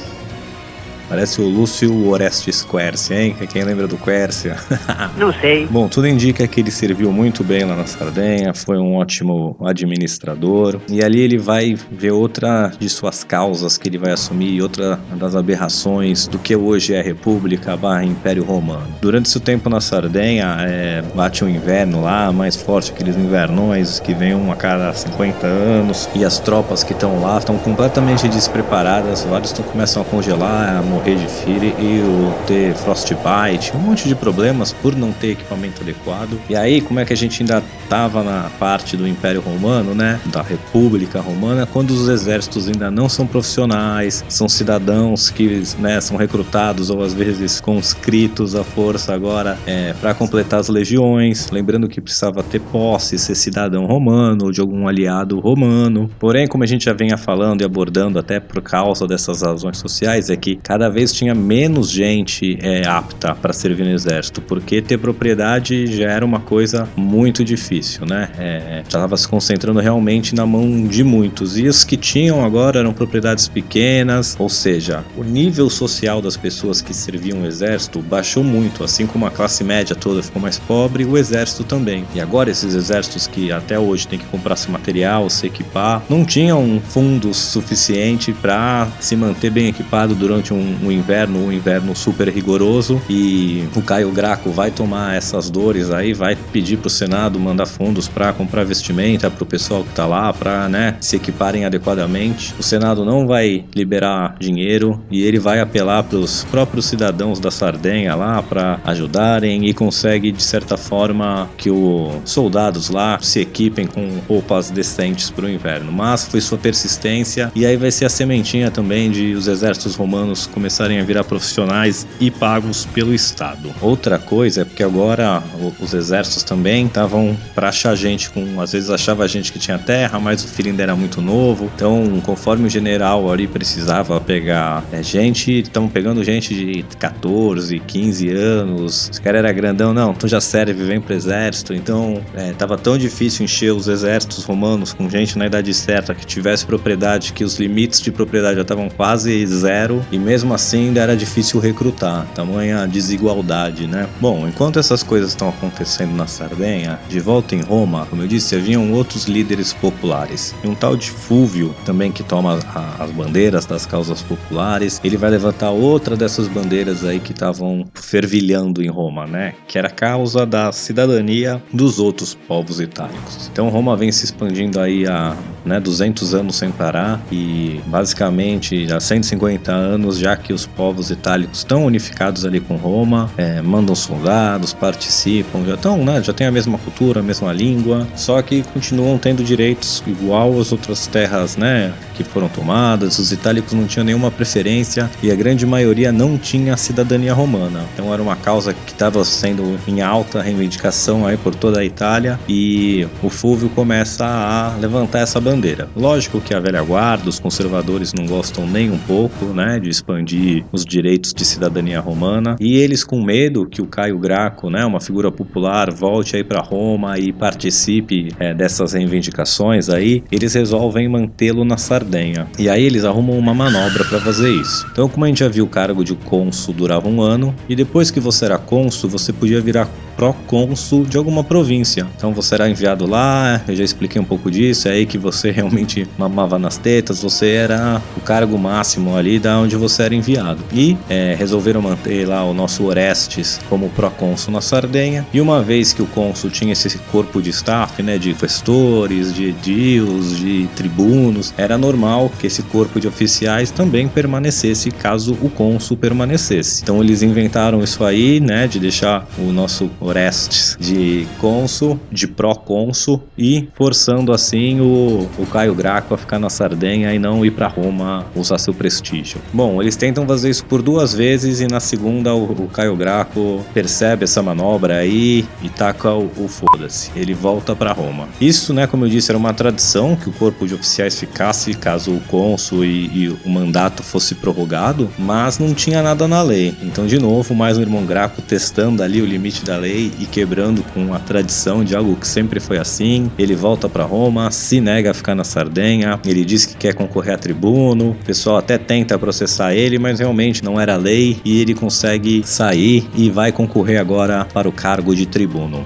Parece 1.08 1.40
o 1.40 1.49
Lúcio 1.49 2.08
Orestes 2.08 2.62
Quercia, 2.62 3.22
hein? 3.22 3.37
Quem 3.50 3.64
lembra 3.64 3.87
do 3.87 3.96
Quercia? 3.96 4.56
Não 5.16 5.32
sei. 5.32 5.66
Bom, 5.66 5.88
tudo 5.88 6.06
indica 6.06 6.46
que 6.46 6.60
ele 6.60 6.70
serviu 6.70 7.10
muito 7.10 7.43
bem 7.43 7.64
lá 7.64 7.75
na 7.75 7.87
Sardenha, 7.87 8.52
foi 8.55 8.78
um 8.78 8.96
ótimo 8.96 9.56
administrador. 9.64 10.81
E 10.88 11.02
ali 11.02 11.20
ele 11.20 11.38
vai 11.38 11.76
ver 11.90 12.12
outra 12.12 12.70
de 12.78 12.88
suas 12.88 13.25
causas 13.25 13.78
que 13.78 13.88
ele 13.88 13.99
vai 13.99 14.12
assumir, 14.12 14.60
outra 14.62 14.99
das 15.16 15.34
aberrações 15.34 16.26
do 16.26 16.38
que 16.38 16.55
hoje 16.55 16.94
é 16.94 17.00
a 17.00 17.02
República 17.02 17.76
barra 17.76 18.05
Império 18.05 18.44
Romano. 18.44 18.87
Durante 19.00 19.28
seu 19.28 19.40
tempo 19.40 19.69
na 19.69 19.81
Sardenha, 19.81 20.56
é, 20.60 21.02
bate 21.14 21.44
um 21.44 21.49
inverno 21.49 22.02
lá, 22.02 22.31
mais 22.32 22.56
forte, 22.56 22.93
aqueles 22.93 23.16
invernões 23.16 23.99
que 23.99 24.12
vêm 24.12 24.34
uma 24.34 24.55
cada 24.55 24.93
50 24.93 25.46
anos, 25.46 26.08
e 26.14 26.25
as 26.25 26.38
tropas 26.38 26.84
que 26.84 26.93
estão 26.93 27.20
lá 27.20 27.38
estão 27.38 27.56
completamente 27.58 28.28
despreparadas, 28.28 29.25
vários 29.25 29.52
começam 29.58 30.02
a 30.02 30.05
congelar, 30.05 30.78
a 30.78 30.82
morrer 30.82 30.98
de 31.05 31.27
fire 31.27 31.75
e 31.79 32.00
o 32.00 32.47
ter 32.47 32.75
frostbite, 32.75 33.73
um 33.75 33.81
monte 33.81 34.09
de 34.09 34.15
problemas 34.15 34.73
por 34.73 34.95
não 34.95 35.12
ter 35.12 35.33
equipamento 35.33 35.83
adequado. 35.83 36.39
E 36.49 36.56
aí, 36.56 36.81
como 36.81 37.00
é 37.00 37.05
que 37.05 37.12
a 37.12 37.17
gente 37.17 37.43
ainda 37.43 37.62
estava 37.83 38.23
na 38.23 38.50
parte 38.59 38.97
do 38.97 39.06
Império 39.09 39.41
Romano, 39.41 39.95
né, 39.95 40.21
da 40.27 40.43
República 40.43 41.21
Romana, 41.21 41.67
quando 41.67 41.91
os 41.91 42.09
exércitos 42.09 42.69
ainda 42.69 42.91
não 42.91 43.09
são 43.09 43.27
profissionais, 43.27 44.25
são 44.29 44.49
cidadãos 44.49 45.31
que, 45.31 45.62
né, 45.79 46.00
são 46.00 46.17
recrutados 46.17 46.91
ou 46.91 47.03
às 47.03 47.15
vezes 47.15 47.61
conscritos 47.61 48.55
à 48.55 48.62
força 48.62 49.15
agora 49.15 49.59
é, 49.67 49.94
para 49.94 50.12
completar 50.15 50.61
as 50.61 50.69
legiões, 50.69 51.51
lembrando 51.51 51.89
que 51.89 52.01
precisava 52.01 52.43
ter 52.43 52.61
posse, 52.61 53.19
ser 53.19 53.35
cidadão 53.35 53.87
romano 53.87 54.47
ou 54.47 54.53
de 54.53 54.61
algum 54.61 54.87
aliado 54.87 55.41
romano. 55.41 56.11
Porém, 56.19 56.47
como 56.47 56.65
a 56.65 56.67
gente 56.67 56.85
já 56.85 56.93
venha 56.93 57.17
falando 57.17 57.62
e 57.62 57.65
abordando 57.65 58.19
até 58.19 58.39
por 58.41 58.61
causa 58.61 59.06
dessas 59.06 59.43
razões 59.43 59.79
sociais, 59.79 60.29
é 60.31 60.37
que 60.37 60.56
cada 60.56 60.88
vez 60.88 61.12
tinha 61.12 61.35
menos 61.35 61.90
gente 61.90 62.58
é, 62.61 62.87
apta 62.87 63.35
para 63.35 63.52
servir 63.52 63.85
no 63.85 63.90
exército, 63.90 64.40
porque 64.40 64.81
ter 64.81 64.99
propriedade 64.99 65.87
já 65.87 66.11
era 66.11 66.25
uma 66.25 66.40
coisa 66.40 66.88
muito 66.96 67.44
difícil, 67.44 68.06
né? 68.06 68.31
É, 68.38 68.82
já 68.82 68.99
estava 68.99 69.17
se 69.17 69.26
concentrando 69.26 69.81
realmente 69.81 70.35
na 70.35 70.46
mão 70.46 70.87
de 70.87 71.05
muitos. 71.05 71.58
E 71.58 71.67
os 71.67 71.85
que 71.85 71.96
tinham 71.96 72.44
agora 72.44 72.81
eram 72.81 72.93
propriedades 72.93 73.49
pequenas, 73.49 74.37
ou 74.38 74.49
seja, 74.49 75.05
o 75.17 75.24
nível 75.24 75.69
social 75.70 76.20
das 76.20 76.36
pessoas 76.36 76.81
que 76.81 76.94
serviam 76.94 77.43
o 77.43 77.46
exército 77.46 78.01
baixou 78.01 78.43
muito, 78.43 78.84
assim 78.84 79.06
como 79.06 79.27
a 79.27 79.31
classe 79.31 79.63
média 79.65 79.94
toda 79.94 80.22
ficou 80.22 80.41
mais 80.41 80.58
pobre, 80.58 81.05
o 81.05 81.17
exército 81.17 81.65
também. 81.65 82.05
E 82.15 82.20
agora 82.20 82.51
esses 82.51 82.74
exércitos 82.74 83.27
que 83.27 83.53
até 83.53 83.79
hoje 83.79 84.06
têm 84.06 84.19
que 84.19 84.27
comprar 84.27 84.55
esse 84.55 84.70
material, 84.70 85.29
se 85.29 85.46
equipar, 85.46 86.03
não 86.08 86.24
tinham 86.24 86.81
fundos 86.89 87.36
suficiente 87.36 88.32
para 88.32 88.89
se 89.01 89.17
manter 89.17 89.51
bem 89.51 89.69
equipado 89.69 90.15
durante 90.15 90.53
um 90.53 90.78
um, 90.82 90.91
inverno, 90.91 91.47
um 91.47 91.53
inverno 91.53 91.94
super 91.94 92.29
rigoroso 92.29 93.01
e 93.08 93.65
o 93.75 93.82
Caio 93.82 94.11
Graco 94.11 94.51
vai 94.51 94.70
tomar 94.70 95.17
essas 95.17 95.51
dores 95.51 95.91
aí, 95.91 96.13
vai 96.13 96.37
pedir 96.53 96.79
pro 96.79 96.91
Senado 96.91 97.39
mandar 97.39 97.67
fundos 97.67 98.08
para 98.08 98.32
comprar 98.32 98.65
vestimenta 98.65 99.31
pro 99.31 99.47
pessoal 99.47 99.85
que 99.85 99.91
tá 99.91 100.06
lá, 100.06 100.32
para 100.32 100.69
né, 100.69 100.97
se 101.01 101.17
equiparem 101.17 101.65
adequadamente. 101.65 102.55
O 102.58 102.63
Senado 102.63 103.05
não 103.05 103.27
vai 103.27 103.65
liberar 103.75 104.37
dinheiro 104.39 105.01
e 105.11 105.23
ele 105.23 105.39
vai 105.39 105.61
apelar 105.61 106.03
pros 106.05 106.44
próprios 106.51 106.87
cidadãos 106.87 107.41
da 107.41 107.51
Sardenha 107.51 108.15
lá 108.15 108.43
para 108.43 108.81
ajudarem 108.85 109.69
e 109.69 109.75
consegue 109.75 110.32
de 110.32 110.43
certa 110.43 110.77
forma 110.77 111.49
que 111.56 111.70
os 111.70 112.13
soldados 112.25 112.91
lá 112.91 113.19
se 113.20 113.41
equipem 113.41 113.87
com 113.87 114.08
roupas 114.29 114.70
decentes 114.70 115.31
pro 115.31 115.49
inverno. 115.49 115.93
Mas 115.93 116.27
foi 116.27 116.41
sua 116.41 116.58
persistência 116.58 117.53
e 117.55 117.65
aí 117.67 117.77
vai 117.77 117.91
ser 117.91 118.05
a 118.05 118.08
sementinha 118.08 118.70
também 118.70 119.11
de 119.11 119.35
os 119.35 119.49
exércitos 119.49 119.94
romanos 119.94 120.47
começarem 120.47 120.68
a 121.01 121.05
virar 121.05 121.25
profissionais 121.25 122.06
e 122.20 122.31
pagos 122.31 122.87
pelo 122.87 123.15
Estado. 123.15 123.72
Outra 123.81 124.19
coisa 124.19 124.63
é 124.63 124.65
porque 124.65 124.82
agora 124.82 125.43
os 125.81 125.94
exércitos 125.94 126.43
também 126.43 126.87
estavam 126.87 127.37
para 127.55 127.69
achar 127.69 127.94
gente 127.94 128.31
com, 128.31 128.60
às 128.60 128.72
vezes 128.72 128.91
achava 128.91 129.27
gente 129.27 129.53
que 129.53 129.58
tinha 129.58 129.79
terra, 129.79 130.19
mas 130.19 130.44
o 130.44 130.48
filho 130.48 130.70
ainda 130.70 130.82
era 130.82 130.96
muito 130.96 131.20
novo. 131.20 131.70
Então, 131.75 132.20
conforme 132.25 132.67
o 132.67 132.70
general 132.70 133.31
ali 133.31 133.46
precisava 133.46 134.20
pegar 134.20 134.84
é, 134.93 135.03
gente, 135.03 135.60
estão 135.60 135.89
pegando 135.89 136.22
gente 136.22 136.55
de 136.55 136.84
14, 136.98 137.79
15 137.81 138.29
anos. 138.31 139.08
Esse 139.10 139.20
cara 139.20 139.39
era 139.39 139.53
grandão, 139.53 139.93
não, 139.93 140.15
tu 140.15 140.29
já 140.29 140.41
serve, 140.41 140.72
vem 140.72 141.01
pro 141.01 141.15
exército. 141.15 141.75
Então, 141.75 142.22
é, 142.34 142.53
tava 142.53 142.77
tão 142.77 142.96
difícil 142.96 143.44
encher 143.44 143.72
os 143.72 143.89
exércitos 143.89 144.44
romanos 144.44 144.93
com 144.93 145.08
gente 145.08 145.39
na 145.39 145.46
idade 145.46 145.72
certa 145.75 146.15
que 146.15 146.27
tivesse 146.27 146.65
propriedade, 146.67 147.32
que 147.32 147.44
os 147.44 147.58
limites 147.58 148.01
de 148.01 148.10
propriedade 148.10 148.56
já 148.56 148.63
estavam 148.63 148.89
quase 148.89 149.46
zero 149.46 150.05
e 150.10 150.19
mesmo 150.19 150.55
assim 150.58 150.88
ainda 150.88 151.00
era 151.00 151.17
difícil 151.17 151.60
recrutar, 151.60 152.27
tamanha 152.34 152.84
desigualdade, 152.86 153.86
né? 153.86 154.08
Bom, 154.20 154.48
enquanto 154.48 154.81
essas 154.81 155.05
coisas 155.05 155.31
estão 155.31 155.48
acontecendo 155.48 156.12
na 156.15 156.27
Sardenha, 156.27 156.98
de 157.08 157.20
volta 157.20 157.55
em 157.55 157.60
Roma, 157.60 158.06
como 158.06 158.22
eu 158.22 158.27
disse, 158.27 158.56
haviam 158.56 158.93
outros 158.93 159.27
líderes 159.27 159.72
populares. 159.72 160.56
E 160.65 160.67
um 160.67 160.74
tal 160.74 160.96
de 160.96 161.10
Fúvio, 161.12 161.74
também 161.84 162.10
que 162.10 162.24
toma 162.24 162.58
a, 162.74 163.05
as 163.05 163.12
bandeiras 163.12 163.67
das 163.67 163.86
causas 163.86 164.20
populares, 164.20 165.00
ele 165.05 165.17
vai 165.17 165.31
levantar 165.31 165.70
outra 165.70 166.17
dessas 166.17 166.48
bandeiras 166.48 167.05
aí 167.05 167.20
que 167.20 167.31
estavam 167.31 167.86
fervilhando 167.94 168.82
em 168.82 168.88
Roma, 168.88 169.27
né? 169.27 169.55
Que 169.69 169.79
era 169.79 169.86
a 169.86 169.93
causa 169.93 170.44
da 170.44 170.72
cidadania 170.72 171.62
dos 171.72 172.00
outros 172.00 172.34
povos 172.34 172.81
itálicos. 172.81 173.48
Então 173.53 173.69
Roma 173.69 173.96
vem 173.96 174.10
se 174.10 174.24
expandindo 174.24 174.81
aí 174.81 175.06
há 175.06 175.36
né, 175.69 175.79
200 175.79 176.34
anos 176.34 176.56
sem 176.56 176.70
parar 176.70 177.20
e 177.31 177.81
basicamente 177.87 178.91
há 178.93 178.98
150 178.98 179.70
anos 179.70 180.19
já 180.19 180.37
que 180.37 180.53
os 180.53 180.67
povos 180.67 181.10
itálicos 181.10 181.58
estão 181.58 181.84
unificados 181.84 182.44
ali 182.44 182.58
com 182.58 182.77
Roma, 182.77 183.31
é, 183.37 183.60
mandam 183.60 183.94
soldados, 183.94 184.72
participam, 184.72 185.65
já 185.65 185.75
estão, 185.75 186.05
né, 186.05 186.22
já 186.22 186.32
tem 186.32 186.46
a 186.46 186.51
mesma 186.51 186.79
cultura, 186.79 187.20
a 187.20 187.22
mesma 187.22 187.53
língua, 187.53 188.06
só 188.17 188.41
que 188.43 188.63
continuam 188.63 189.19
tendo 189.19 189.44
direitos 189.44 190.03
igual 190.06 190.58
às 190.58 190.72
outras 190.72 191.06
terras, 191.06 191.56
né, 191.56 191.93
que 192.15 192.25
foram 192.25 192.48
tomadas. 192.48 193.19
Os 193.19 193.31
itálicos 193.31 193.72
não 193.72 193.87
tinham 193.87 194.05
nenhuma 194.05 194.31
preferência 194.31 195.10
e 195.22 195.31
a 195.31 195.34
grande 195.34 195.67
maioria 195.67 196.10
não 196.10 196.39
tinha 196.39 196.77
cidadania 196.77 197.32
romana. 197.32 197.84
Então 197.93 198.13
era 198.13 198.22
uma 198.22 198.37
causa 198.37 198.72
que 198.72 198.93
estava 198.93 199.25
sendo 199.25 199.79
em 199.87 200.01
alta 200.01 200.43
reivindicação 200.43 201.27
aí 201.27 201.37
por 201.37 201.55
toda 201.55 201.81
a 201.81 201.84
Itália 201.84 202.39
e 202.48 203.06
o 203.22 203.29
Fúvio 203.29 203.69
começa 203.70 204.25
a 204.27 204.77
levantar 204.81 205.20
essa 205.20 205.41
bandeira. 205.41 205.57
Lógico 205.96 206.41
que 206.41 206.55
a 206.55 206.60
velha 206.60 206.82
guarda, 206.82 207.29
os 207.29 207.38
conservadores 207.38 208.12
não 208.12 208.27
gostam 208.27 208.67
nem 208.67 208.91
um 208.91 208.98
pouco, 208.98 209.46
né, 209.46 209.79
de 209.79 209.88
expandir 209.88 210.65
os 210.72 210.84
direitos 210.84 211.32
de 211.32 211.44
cidadania 211.44 212.00
romana 212.00 212.56
e 212.60 212.77
eles 212.77 213.05
com 213.05 213.22
medo 213.22 213.67
que 213.67 213.82
o 213.82 213.86
Caio 213.86 214.19
Graco, 214.19 214.70
né, 214.70 214.84
uma 214.84 215.00
figura 215.00 215.31
popular, 215.31 215.93
volte 215.93 216.36
aí 216.36 216.44
para 216.44 216.60
Roma 216.60 217.19
e 217.19 217.32
participe 217.32 218.32
é, 218.38 218.55
dessas 218.55 218.93
reivindicações 218.93 219.88
aí, 219.88 220.22
eles 220.31 220.55
resolvem 220.55 221.08
mantê-lo 221.08 221.65
na 221.65 221.77
Sardenha. 221.77 222.46
E 222.58 222.69
aí 222.69 222.84
eles 222.84 223.05
arrumam 223.05 223.38
uma 223.38 223.55
manobra 223.55 224.05
para 224.05 224.20
fazer 224.20 224.50
isso. 224.50 224.86
Então, 224.93 225.08
como 225.08 225.24
a 225.24 225.29
gente 225.29 225.41
já 225.41 225.48
viu, 225.48 225.65
o 225.65 225.69
cargo 225.69 226.05
de 226.05 226.15
cônsul 226.15 226.74
durava 226.74 227.08
um 227.08 227.20
ano 227.20 227.55
e 227.69 227.74
depois 227.74 228.10
que 228.10 228.20
você 228.20 228.44
era 228.44 228.58
cônsul, 228.58 229.10
você 229.10 229.32
podia 229.32 229.60
virar 229.60 229.88
procônsul 230.19 231.05
de 231.05 231.17
alguma 231.17 231.44
província. 231.44 232.05
Então 232.17 232.32
você 232.32 232.56
era 232.56 232.69
enviado 232.69 233.06
lá, 233.06 233.63
eu 233.69 233.77
já 233.77 233.84
expliquei 233.84 234.20
um 234.20 234.25
pouco 234.25 234.51
disso, 234.51 234.89
é 234.89 234.91
aí 234.91 235.06
que 235.06 235.17
você 235.17 235.53
realmente 235.53 236.08
mamava 236.19 236.58
nas 236.58 236.77
tetas, 236.77 237.22
você 237.22 237.51
era 237.51 238.03
o 238.17 238.20
cargo 238.20 238.58
máximo 238.58 239.17
ali 239.17 239.39
da 239.39 239.56
onde 239.60 239.77
você 239.77 240.03
era 240.03 240.15
enviado. 240.17 240.58
E 240.72 240.96
é, 241.08 241.37
resolveram 241.39 241.81
manter 241.81 242.27
lá 242.27 242.44
o 242.44 242.53
nosso 242.53 242.82
Orestes 242.84 243.60
como 243.69 243.89
procônsul 243.91 244.53
na 244.53 244.60
Sardenha. 244.60 245.25
E 245.32 245.41
uma 245.41 245.63
vez 245.63 245.93
que 245.93 246.03
o 246.03 246.06
cônsul 246.06 246.51
tinha 246.51 246.72
esse 246.72 246.98
corpo 247.13 247.41
de 247.41 247.51
staff, 247.51 248.03
né, 248.03 248.19
de 248.19 248.34
questores, 248.34 249.32
de 249.32 249.51
edios, 249.51 250.37
de 250.37 250.67
tribunos, 250.75 251.55
era 251.56 251.79
normal 251.79 252.29
que 252.41 252.48
esse 252.48 252.63
corpo 252.65 252.98
de 252.98 253.06
oficiais 253.06 253.70
também 253.70 254.08
permanecesse 254.08 254.91
caso 254.91 255.39
o 255.41 255.48
cônsul 255.48 255.96
permanecesse. 255.96 256.82
Então 256.82 257.01
eles 257.01 257.22
inventaram 257.22 257.84
isso 257.84 258.03
aí, 258.05 258.41
né, 258.41 258.67
de 258.67 258.81
deixar 258.81 259.25
o 259.39 259.53
nosso 259.53 259.89
Orestes 260.08 260.77
de 260.81 261.27
cônsul, 261.38 262.00
de 262.10 262.27
procônsul 262.27 263.22
e 263.36 263.69
forçando 263.74 264.32
assim 264.32 264.81
o, 264.81 265.29
o 265.38 265.46
Caio 265.46 265.74
Graco 265.74 266.15
a 266.15 266.19
ficar 266.19 266.38
na 266.38 266.48
Sardenha 266.48 267.12
e 267.12 267.19
não 267.19 267.44
ir 267.44 267.50
para 267.50 267.69
Roma 267.69 268.27
usar 268.34 268.58
seu 268.58 268.72
prestígio. 268.72 269.41
Bom, 269.53 269.81
eles 269.82 269.96
tentam 269.96 270.27
fazer 270.27 270.50
isso 270.50 270.65
por 270.65 270.82
duas 270.82 271.15
vezes 271.15 271.60
e 271.60 271.67
na 271.67 271.81
segunda 271.81 272.34
o, 272.34 272.44
o 272.44 272.69
Caio 272.69 272.96
Graco 272.96 273.65
percebe 273.74 274.24
essa 274.24 274.43
manobra 274.43 274.98
aí 274.98 275.44
e 275.62 275.69
taca 275.69 276.12
o, 276.12 276.31
o 276.38 276.48
foda-se. 276.48 277.10
Ele 277.15 277.34
volta 277.34 277.77
para 277.77 277.93
Roma. 277.93 278.29
Isso, 278.41 278.72
né, 278.72 278.86
como 278.86 279.05
eu 279.05 279.10
disse, 279.10 279.31
era 279.31 279.38
uma 279.38 279.53
tradição 279.53 280.17
que 280.17 280.29
o 280.29 280.32
corpo 280.32 280.67
de 280.67 280.74
oficiais 280.74 281.19
ficasse 281.19 281.74
caso 281.74 282.12
o 282.12 282.20
cônsul 282.20 282.84
e, 282.84 283.06
e 283.06 283.29
o 283.44 283.48
mandato 283.48 284.03
fosse 284.03 284.34
prorrogado, 284.34 285.10
mas 285.19 285.58
não 285.58 285.74
tinha 285.74 286.03
nada 286.03 286.27
na 286.27 286.43
lei. 286.43 286.74
Então, 286.82 287.06
de 287.06 287.19
novo, 287.19 287.55
mais 287.55 287.77
um 287.77 287.82
irmão 287.82 288.05
Graco 288.05 288.41
testando 288.41 289.03
ali 289.03 289.20
o 289.20 289.27
limite 289.27 289.65
da 289.65 289.77
lei 289.77 289.97
e 289.98 290.26
quebrando 290.26 290.82
com 290.94 291.12
a 291.12 291.19
tradição 291.19 291.84
de 291.84 291.94
algo 291.94 292.17
que 292.17 292.26
sempre 292.26 292.60
foi 292.60 292.78
assim. 292.78 293.31
Ele 293.38 293.55
volta 293.55 293.88
para 293.88 294.05
Roma, 294.05 294.50
se 294.50 294.81
nega 294.81 295.10
a 295.10 295.14
ficar 295.14 295.34
na 295.34 295.44
Sardenha, 295.44 296.20
ele 296.24 296.44
diz 296.44 296.64
que 296.64 296.76
quer 296.76 296.94
concorrer 296.94 297.34
a 297.34 297.38
tribuno. 297.38 298.10
O 298.10 298.24
pessoal 298.24 298.58
até 298.58 298.78
tenta 298.78 299.19
processar 299.19 299.74
ele, 299.74 299.98
mas 299.98 300.19
realmente 300.19 300.64
não 300.64 300.81
era 300.81 300.96
lei 300.96 301.40
e 301.44 301.60
ele 301.60 301.74
consegue 301.74 302.43
sair 302.44 303.08
e 303.14 303.31
vai 303.31 303.52
concorrer 303.52 304.00
agora 304.00 304.44
para 304.44 304.69
o 304.69 304.72
cargo 304.72 305.14
de 305.14 305.26
tribuno. 305.26 305.84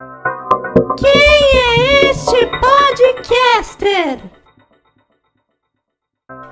Quem 0.98 1.10
é 1.10 2.10
este 2.10 2.46
podcaster? 2.60 4.18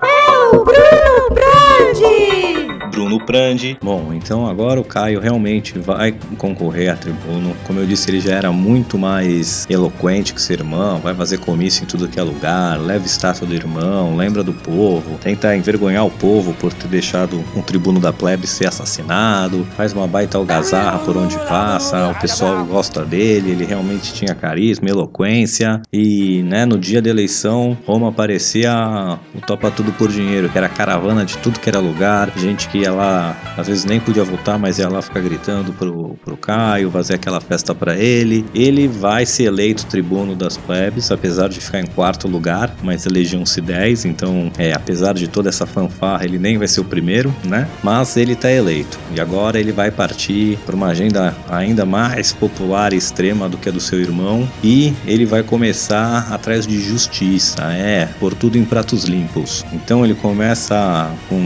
É 0.02 0.56
o 0.56 0.64
Bruno 0.64 1.28
Brandi! 1.34 2.59
Bruno 2.90 3.24
Prandi. 3.24 3.78
Bom, 3.82 4.12
então 4.12 4.46
agora 4.46 4.80
o 4.80 4.84
Caio 4.84 5.20
realmente 5.20 5.78
vai 5.78 6.14
concorrer 6.36 6.92
a 6.92 6.96
tribuno. 6.96 7.56
Como 7.64 7.78
eu 7.78 7.86
disse, 7.86 8.10
ele 8.10 8.20
já 8.20 8.34
era 8.34 8.52
muito 8.52 8.98
mais 8.98 9.66
eloquente 9.70 10.34
que 10.34 10.42
seu 10.42 10.56
irmão, 10.56 10.98
vai 10.98 11.14
fazer 11.14 11.38
comício 11.38 11.84
em 11.84 11.86
tudo 11.86 12.08
que 12.08 12.18
é 12.18 12.22
lugar, 12.22 12.78
leva 12.78 13.06
estátua 13.06 13.46
do 13.46 13.54
irmão, 13.54 14.16
lembra 14.16 14.42
do 14.42 14.52
povo, 14.52 15.18
tenta 15.22 15.56
envergonhar 15.56 16.04
o 16.04 16.10
povo 16.10 16.52
por 16.54 16.72
ter 16.72 16.88
deixado 16.88 17.42
um 17.54 17.62
tribuno 17.62 18.00
da 18.00 18.12
plebe 18.12 18.46
ser 18.46 18.66
assassinado, 18.66 19.66
faz 19.76 19.92
uma 19.92 20.06
baita 20.06 20.38
algazarra 20.38 20.98
por 20.98 21.16
onde 21.16 21.36
passa, 21.38 22.08
o 22.08 22.20
pessoal 22.20 22.64
gosta 22.64 23.04
dele, 23.04 23.50
ele 23.50 23.64
realmente 23.64 24.12
tinha 24.12 24.34
carisma, 24.34 24.88
eloquência 24.88 25.80
e, 25.92 26.42
né, 26.42 26.64
no 26.64 26.78
dia 26.78 27.00
da 27.00 27.10
eleição, 27.10 27.76
Roma 27.86 28.12
parecia 28.12 29.18
o 29.34 29.40
topa 29.40 29.70
tudo 29.70 29.92
por 29.92 30.10
dinheiro, 30.10 30.48
que 30.48 30.58
era 30.58 30.68
caravana 30.68 31.24
de 31.24 31.38
tudo 31.38 31.60
que 31.60 31.68
era 31.68 31.78
lugar, 31.78 32.32
gente 32.36 32.68
que 32.68 32.79
lá, 32.88 33.36
às 33.56 33.66
vezes 33.66 33.84
nem 33.84 33.98
podia 33.98 34.24
votar, 34.24 34.58
mas 34.58 34.78
ia 34.78 34.88
lá 34.88 35.02
ficar 35.02 35.20
gritando 35.20 35.72
pro, 35.72 36.16
pro 36.24 36.36
Caio, 36.36 36.90
fazer 36.90 37.14
aquela 37.14 37.40
festa 37.40 37.74
para 37.74 37.96
ele. 37.96 38.44
Ele 38.54 38.86
vai 38.86 39.26
ser 39.26 39.44
eleito 39.44 39.86
tribuno 39.86 40.34
das 40.34 40.56
plebes, 40.56 41.10
apesar 41.10 41.48
de 41.48 41.60
ficar 41.60 41.80
em 41.80 41.86
quarto 41.86 42.28
lugar, 42.28 42.74
mas 42.82 43.06
elegiam-se 43.06 43.60
10, 43.60 44.04
então, 44.04 44.50
é, 44.56 44.72
apesar 44.72 45.14
de 45.14 45.26
toda 45.28 45.48
essa 45.48 45.66
fanfarra, 45.66 46.24
ele 46.24 46.38
nem 46.38 46.56
vai 46.56 46.68
ser 46.68 46.80
o 46.80 46.84
primeiro, 46.84 47.34
né? 47.44 47.68
Mas 47.82 48.16
ele 48.16 48.36
tá 48.36 48.50
eleito. 48.50 48.98
E 49.14 49.20
agora 49.20 49.58
ele 49.58 49.72
vai 49.72 49.90
partir 49.90 50.56
por 50.64 50.74
uma 50.74 50.88
agenda 50.88 51.34
ainda 51.48 51.84
mais 51.84 52.32
popular 52.32 52.92
e 52.92 52.96
extrema 52.96 53.48
do 53.48 53.56
que 53.56 53.68
a 53.68 53.72
do 53.72 53.80
seu 53.80 54.00
irmão, 54.00 54.48
e 54.62 54.94
ele 55.06 55.26
vai 55.26 55.42
começar 55.42 56.32
atrás 56.32 56.66
de 56.66 56.80
justiça, 56.80 57.62
é, 57.72 58.08
por 58.18 58.34
tudo 58.34 58.56
em 58.56 58.64
pratos 58.64 59.04
limpos. 59.04 59.64
Então 59.72 60.04
ele 60.04 60.14
começa 60.14 61.10
com 61.28 61.40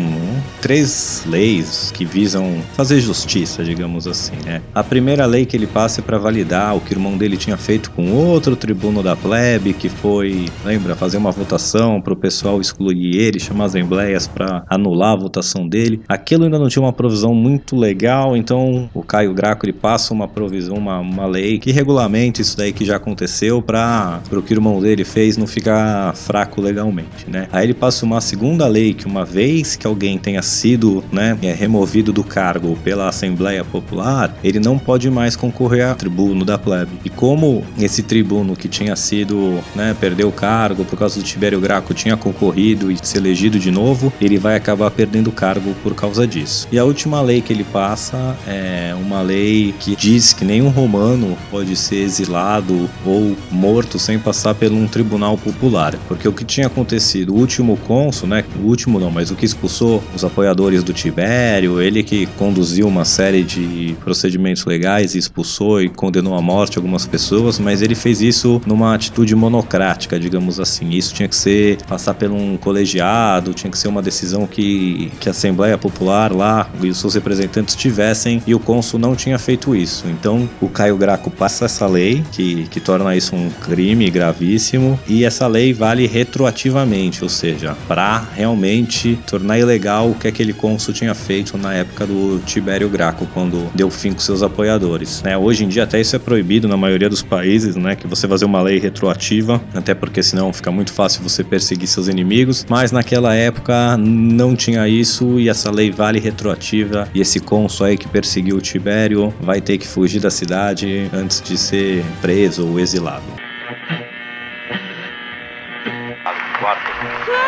três 0.61 1.24
leis 1.27 1.91
que 1.93 2.05
visam 2.05 2.61
fazer 2.75 3.01
justiça, 3.01 3.65
digamos 3.65 4.07
assim, 4.07 4.37
né? 4.45 4.61
A 4.75 4.83
primeira 4.83 5.27
lei 5.27 5.47
que 5.47 5.57
ele 5.57 5.67
passa 5.67 6.01
é 6.01 6.03
para 6.03 6.19
validar 6.19 6.77
o 6.77 6.81
que 6.81 6.93
o 6.93 6.95
irmão 6.95 7.17
dele 7.17 7.37
tinha 7.37 7.57
feito 7.57 7.91
com 7.91 8.13
outro 8.13 8.57
tribuno 8.57 9.03
da 9.03 9.17
plebe, 9.17 9.73
que 9.73 9.89
foi, 9.89 10.47
lembra, 10.65 10.95
fazer 10.95 11.17
uma 11.17 11.31
votação 11.31 12.01
para 12.01 12.13
o 12.13 12.17
pessoal 12.17 12.61
excluir 12.61 13.17
ele, 13.17 13.41
chamar 13.41 13.67
assembleias 13.67 14.27
para 14.27 14.65
anular 14.69 15.13
a 15.13 15.17
votação 15.17 15.69
dele. 15.69 16.01
Aquilo 16.09 16.45
ainda 16.45 16.59
não 16.59 16.69
tinha 16.69 16.83
uma 16.83 16.93
provisão 16.93 17.35
muito 17.35 17.77
legal, 17.77 18.37
então 18.37 18.89
o 18.95 19.03
Caio 19.03 19.35
Graco 19.35 19.65
ele 19.65 19.73
passa 19.73 20.13
uma 20.13 20.29
provisão, 20.29 20.77
uma, 20.77 20.99
uma 20.99 21.27
lei 21.27 21.59
que 21.59 21.73
regulamente 21.73 22.43
isso 22.43 22.57
daí 22.57 22.73
que 22.73 22.85
já 22.85 22.97
aconteceu 22.97 23.63
para 23.63 24.21
o 24.31 24.43
que 24.43 24.53
o 24.53 24.57
irmão 24.57 24.81
dele 24.81 25.05
fez 25.05 25.37
não 25.37 25.47
ficar 25.47 26.15
fraco 26.15 26.61
legalmente, 26.61 27.29
né? 27.29 27.49
Aí 27.53 27.67
ele 27.67 27.75
passa 27.75 28.05
uma 28.05 28.21
segunda 28.21 28.67
lei 28.67 28.95
que 28.95 29.07
uma 29.07 29.25
vez 29.25 29.77
que 29.77 29.87
alguém 29.87 30.19
tenha 30.19 30.43
sido 30.43 31.03
né, 31.15 31.39
é 31.43 31.53
removido 31.53 32.13
do 32.13 32.25
cargo 32.25 32.77
pela 32.83 33.09
Assembleia 33.09 33.65
Popular, 33.65 34.37
ele 34.43 34.59
não 34.59 34.79
pode 34.79 35.09
mais 35.11 35.37
concorrer 35.37 35.87
a 35.87 35.95
tribuno 35.95 36.45
da 36.45 36.59
plebe. 36.59 36.93
E 37.05 37.09
como 37.09 37.65
esse 37.79 38.03
tribuno 38.03 38.57
que 38.57 38.69
tinha 38.69 38.97
sido, 38.97 39.59
né, 39.75 39.97
perdeu 39.99 40.29
o 40.29 40.33
cargo 40.33 40.85
por 40.85 40.99
causa 40.99 41.19
do 41.19 41.25
Tibério 41.25 41.61
Graco 41.61 41.95
tinha 41.95 42.17
concorrido 42.17 42.91
e 42.91 42.99
se 43.01 43.17
elegido 43.17 43.59
de 43.59 43.71
novo, 43.71 44.13
ele 44.21 44.39
vai 44.39 44.57
acabar 44.57 44.91
perdendo 44.91 45.29
o 45.29 45.33
cargo 45.33 45.75
por 45.83 45.95
causa 45.95 46.27
disso. 46.27 46.69
E 46.71 46.79
a 46.79 46.85
última 46.85 47.21
lei 47.21 47.41
que 47.41 47.53
ele 47.53 47.65
passa 47.65 48.37
é 48.47 48.95
uma 49.01 49.23
lei 49.23 49.75
que 49.79 49.95
diz 49.95 50.33
que 50.33 50.45
nenhum 50.45 50.69
romano 50.69 51.37
pode 51.51 51.77
ser 51.77 51.97
exilado 51.97 52.89
ou 53.05 53.37
morto 53.51 53.99
sem 53.99 54.19
passar 54.19 54.55
por 54.55 54.73
um 54.73 54.87
tribunal 54.87 55.37
popular, 55.37 55.95
porque 56.09 56.27
o 56.27 56.33
que 56.33 56.45
tinha 56.45 56.67
acontecido, 56.67 57.35
o 57.35 57.39
último 57.39 57.77
cônsul, 57.87 58.29
né, 58.29 58.45
o 58.63 58.67
último 58.67 58.99
não, 58.99 59.11
mas 59.11 59.31
o 59.31 59.37
que 59.37 59.45
expulsou 59.45 60.03
os 60.15 60.25
apoiadores 60.25 60.83
do 60.83 60.93
Tibério, 61.05 61.83
ele 61.83 62.03
que 62.03 62.25
conduziu 62.39 62.89
uma 62.89 63.05
série 63.05 63.43
de 63.43 63.95
procedimentos 64.01 64.65
legais 64.65 65.15
e 65.15 65.19
expulsou 65.19 65.83
e 65.83 65.91
condenou 65.91 66.35
à 66.35 66.41
morte 66.41 66.79
algumas 66.79 67.07
pessoas, 67.07 67.59
mas 67.59 67.83
ele 67.83 67.95
fez 67.95 68.23
isso 68.23 68.59
numa 68.65 68.95
atitude 68.95 69.35
monocrática, 69.35 70.19
digamos 70.19 70.59
assim. 70.59 70.89
Isso 70.89 71.13
tinha 71.13 71.29
que 71.29 71.37
ser 71.37 71.77
passar 71.87 72.15
por 72.15 72.31
um 72.31 72.57
colegiado, 72.57 73.53
tinha 73.53 73.71
que 73.71 73.77
ser 73.77 73.89
uma 73.89 74.01
decisão 74.01 74.47
que, 74.47 75.13
que 75.21 75.29
a 75.29 75.33
Assembleia 75.33 75.77
Popular 75.77 76.33
lá 76.33 76.71
e 76.83 76.89
os 76.89 76.97
seus 76.97 77.15
representantes 77.15 77.77
tivessem 77.77 78.43
e 78.47 78.55
o 78.55 78.59
cônsul 78.59 78.99
não 78.99 79.15
tinha 79.15 79.39
feito 79.39 79.77
isso. 79.77 80.07
Então 80.09 80.49
o 80.59 80.71
Caio 80.71 80.97
Graco 80.97 81.31
passa 81.31 81.67
essa 81.67 81.87
lei 81.87 82.25
que, 82.33 82.67
que 82.71 82.81
torna 82.81 83.15
isso 83.15 83.37
um 83.37 83.51
crime 83.51 84.09
gravíssimo 84.09 84.99
e 85.07 85.23
essa 85.23 85.47
lei 85.47 85.75
vale 85.75 86.07
retroativamente, 86.07 87.23
ou 87.23 87.29
seja, 87.29 87.77
para 87.87 88.27
realmente 88.35 89.19
tornar 89.27 89.59
ilegal 89.59 90.11
o 90.11 90.15
que 90.15 90.29
aquele 90.29 90.55
cônsul 90.55 90.94
tinha 90.95 91.15
feito 91.15 91.59
na 91.59 91.75
época 91.75 92.07
do 92.07 92.39
Tibério 92.47 92.89
Graco, 92.89 93.27
quando 93.35 93.71
deu 93.75 93.91
fim 93.91 94.13
com 94.13 94.21
seus 94.21 94.43
apoiadores. 94.43 95.23
Né? 95.23 95.37
Hoje 95.37 95.65
em 95.65 95.69
dia 95.69 95.83
até 95.83 96.01
isso 96.01 96.17
é 96.17 96.19
proibido 96.19 96.69
na 96.69 96.77
maioria 96.77 97.11
dos 97.11 97.23
países, 97.23 97.77
né? 97.77 97.97
que 97.97 98.07
você 98.07 98.27
fazer 98.27 98.45
uma 98.45 98.63
lei 98.63 98.79
retroativa, 98.79 99.61
até 99.75 99.93
porque 99.95 100.23
senão 100.23 100.53
fica 100.53 100.71
muito 100.71 100.93
fácil 100.93 101.23
você 101.23 101.43
perseguir 101.43 101.89
seus 101.89 102.09
inimigos, 102.09 102.65
mas 102.71 102.93
naquela 102.93 103.35
época 103.35 103.97
não 103.99 104.55
tinha 104.55 104.89
isso 104.89 105.39
e 105.39 105.49
essa 105.49 105.71
lei 105.71 105.91
vale 105.91 106.21
retroativa 106.21 107.09
e 107.13 107.21
esse 107.21 107.41
cônsul 107.41 107.87
aí 107.87 107.99
que 107.99 108.09
perseguiu 108.09 108.57
o 108.57 108.61
Tibério 108.61 109.35
vai 109.41 109.61
ter 109.61 109.77
que 109.77 109.87
fugir 109.87 110.21
da 110.21 110.31
cidade 110.31 111.11
antes 111.13 111.43
de 111.43 111.59
ser 111.59 112.05
preso 112.23 112.67
ou 112.69 112.79
exilado. 112.79 113.25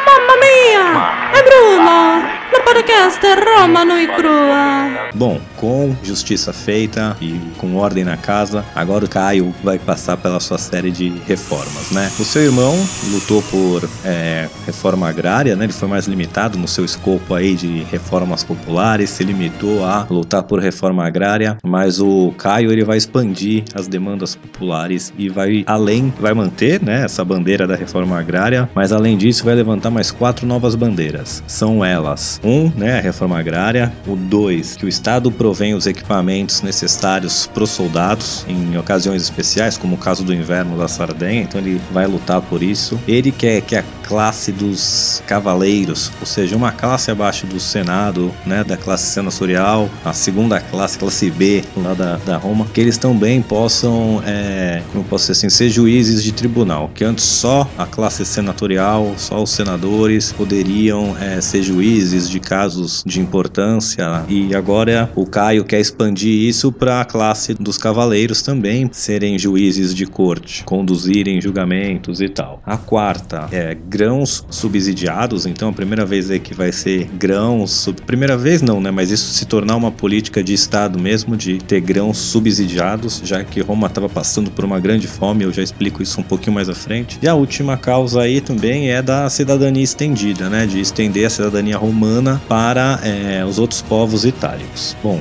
Mamma 0.04 0.36
mia! 0.40 1.38
È 1.38 1.42
Bruno! 1.42 2.35
Podcast 2.66 3.22
Roma 3.22 3.84
no 3.84 3.96
e 3.96 4.08
crua. 4.08 5.10
Bom, 5.14 5.40
com 5.56 5.94
justiça 6.02 6.52
feita 6.52 7.16
e 7.20 7.40
com 7.58 7.74
ordem 7.76 8.04
na 8.04 8.16
casa, 8.16 8.64
agora 8.74 9.04
o 9.04 9.08
Caio 9.08 9.54
vai 9.62 9.78
passar 9.78 10.16
pela 10.16 10.40
sua 10.40 10.58
série 10.58 10.90
de 10.90 11.08
reformas, 11.26 11.90
né? 11.90 12.10
O 12.18 12.24
seu 12.24 12.42
irmão 12.42 12.74
lutou 13.10 13.42
por 13.42 13.88
é, 14.04 14.48
reforma 14.64 15.08
agrária, 15.08 15.56
né? 15.56 15.64
Ele 15.64 15.72
foi 15.72 15.88
mais 15.88 16.06
limitado 16.06 16.58
no 16.58 16.68
seu 16.68 16.84
escopo 16.84 17.34
aí 17.34 17.54
de 17.54 17.84
reformas 17.90 18.44
populares, 18.44 19.10
se 19.10 19.24
limitou 19.24 19.84
a 19.84 20.06
lutar 20.08 20.42
por 20.42 20.60
reforma 20.60 21.06
agrária, 21.06 21.58
mas 21.64 22.00
o 22.00 22.32
Caio 22.36 22.70
ele 22.72 22.84
vai 22.84 22.96
expandir 22.98 23.64
as 23.74 23.88
demandas 23.88 24.34
populares 24.34 25.12
e 25.16 25.28
vai 25.28 25.64
além, 25.66 26.12
vai 26.20 26.34
manter, 26.34 26.82
né? 26.82 27.04
Essa 27.04 27.24
bandeira 27.24 27.66
da 27.66 27.76
reforma 27.76 28.18
agrária, 28.18 28.68
mas 28.74 28.92
além 28.92 29.16
disso 29.16 29.44
vai 29.44 29.54
levantar 29.54 29.90
mais 29.90 30.10
quatro 30.10 30.46
novas 30.46 30.74
bandeiras. 30.74 31.42
São 31.46 31.84
elas: 31.84 32.40
um, 32.44 32.70
né? 32.76 32.98
A 32.98 33.02
reforma 33.02 33.38
agrária. 33.38 33.92
O 34.06 34.16
dois, 34.16 34.76
que 34.76 34.84
o 34.84 34.88
Estado 34.88 35.30
provém 35.46 35.74
os 35.74 35.86
equipamentos 35.86 36.60
necessários 36.60 37.46
para 37.46 37.62
os 37.62 37.70
soldados 37.70 38.44
em 38.48 38.76
ocasiões 38.76 39.22
especiais, 39.22 39.78
como 39.78 39.94
o 39.94 39.98
caso 39.98 40.24
do 40.24 40.34
inverno 40.34 40.76
da 40.76 40.88
Sardenha, 40.88 41.42
então 41.42 41.60
ele 41.60 41.80
vai 41.92 42.04
lutar 42.04 42.42
por 42.42 42.64
isso. 42.64 42.98
Ele 43.06 43.30
quer 43.30 43.60
que 43.60 43.76
a 43.76 43.84
classe 44.02 44.50
dos 44.50 45.22
cavaleiros, 45.26 46.10
ou 46.20 46.26
seja, 46.26 46.56
uma 46.56 46.72
classe 46.72 47.12
abaixo 47.12 47.46
do 47.46 47.60
Senado, 47.60 48.32
né, 48.44 48.64
da 48.64 48.76
classe 48.76 49.06
senatorial, 49.06 49.88
a 50.04 50.12
segunda 50.12 50.60
classe, 50.60 50.98
classe 50.98 51.30
B, 51.30 51.62
lá 51.76 51.94
da, 51.94 52.16
da 52.16 52.36
Roma, 52.36 52.66
que 52.72 52.80
eles 52.80 52.98
também 52.98 53.40
possam, 53.40 54.22
é, 54.26 54.82
como 54.92 55.04
posso 55.04 55.24
dizer 55.24 55.32
assim, 55.32 55.48
ser 55.48 55.68
juízes 55.68 56.24
de 56.24 56.32
tribunal, 56.32 56.90
que 56.92 57.04
antes 57.04 57.24
só 57.24 57.68
a 57.78 57.86
classe 57.86 58.24
senatorial, 58.24 59.14
só 59.16 59.42
os 59.42 59.50
senadores 59.50 60.32
poderiam 60.32 61.16
é, 61.20 61.40
ser 61.40 61.62
juízes 61.62 62.28
de 62.28 62.40
casos 62.40 63.04
de 63.06 63.20
importância 63.20 64.24
e 64.28 64.54
agora 64.54 65.10
o 65.14 65.26
Caio 65.36 65.66
quer 65.66 65.80
expandir 65.80 66.48
isso 66.48 66.72
para 66.72 67.02
a 67.02 67.04
classe 67.04 67.52
dos 67.52 67.76
cavaleiros 67.76 68.40
também 68.40 68.88
serem 68.90 69.38
juízes 69.38 69.94
de 69.94 70.06
corte, 70.06 70.64
conduzirem 70.64 71.42
julgamentos 71.42 72.22
e 72.22 72.28
tal. 72.30 72.62
A 72.64 72.78
quarta 72.78 73.46
é 73.52 73.74
grãos 73.74 74.46
subsidiados, 74.48 75.44
então 75.44 75.68
a 75.68 75.72
primeira 75.74 76.06
vez 76.06 76.30
aí 76.30 76.40
que 76.40 76.54
vai 76.54 76.72
ser 76.72 77.04
grãos, 77.18 77.70
sub... 77.70 78.00
primeira 78.00 78.34
vez 78.34 78.62
não, 78.62 78.80
né, 78.80 78.90
mas 78.90 79.10
isso 79.10 79.30
se 79.34 79.44
tornar 79.44 79.76
uma 79.76 79.92
política 79.92 80.42
de 80.42 80.54
estado 80.54 80.98
mesmo 80.98 81.36
de 81.36 81.58
ter 81.58 81.82
grãos 81.82 82.16
subsidiados, 82.16 83.20
já 83.22 83.44
que 83.44 83.60
Roma 83.60 83.88
estava 83.88 84.08
passando 84.08 84.50
por 84.50 84.64
uma 84.64 84.80
grande 84.80 85.06
fome, 85.06 85.44
eu 85.44 85.52
já 85.52 85.62
explico 85.62 86.02
isso 86.02 86.18
um 86.18 86.24
pouquinho 86.24 86.54
mais 86.54 86.70
à 86.70 86.74
frente. 86.74 87.18
E 87.20 87.28
a 87.28 87.34
última 87.34 87.76
causa 87.76 88.22
aí 88.22 88.40
também 88.40 88.90
é 88.90 89.02
da 89.02 89.28
cidadania 89.28 89.84
estendida, 89.84 90.48
né, 90.48 90.64
de 90.64 90.80
estender 90.80 91.26
a 91.26 91.30
cidadania 91.30 91.76
romana 91.76 92.40
para 92.48 92.98
é, 93.02 93.44
os 93.44 93.58
outros 93.58 93.82
povos 93.82 94.24
itálicos. 94.24 94.96
Bom, 95.02 95.20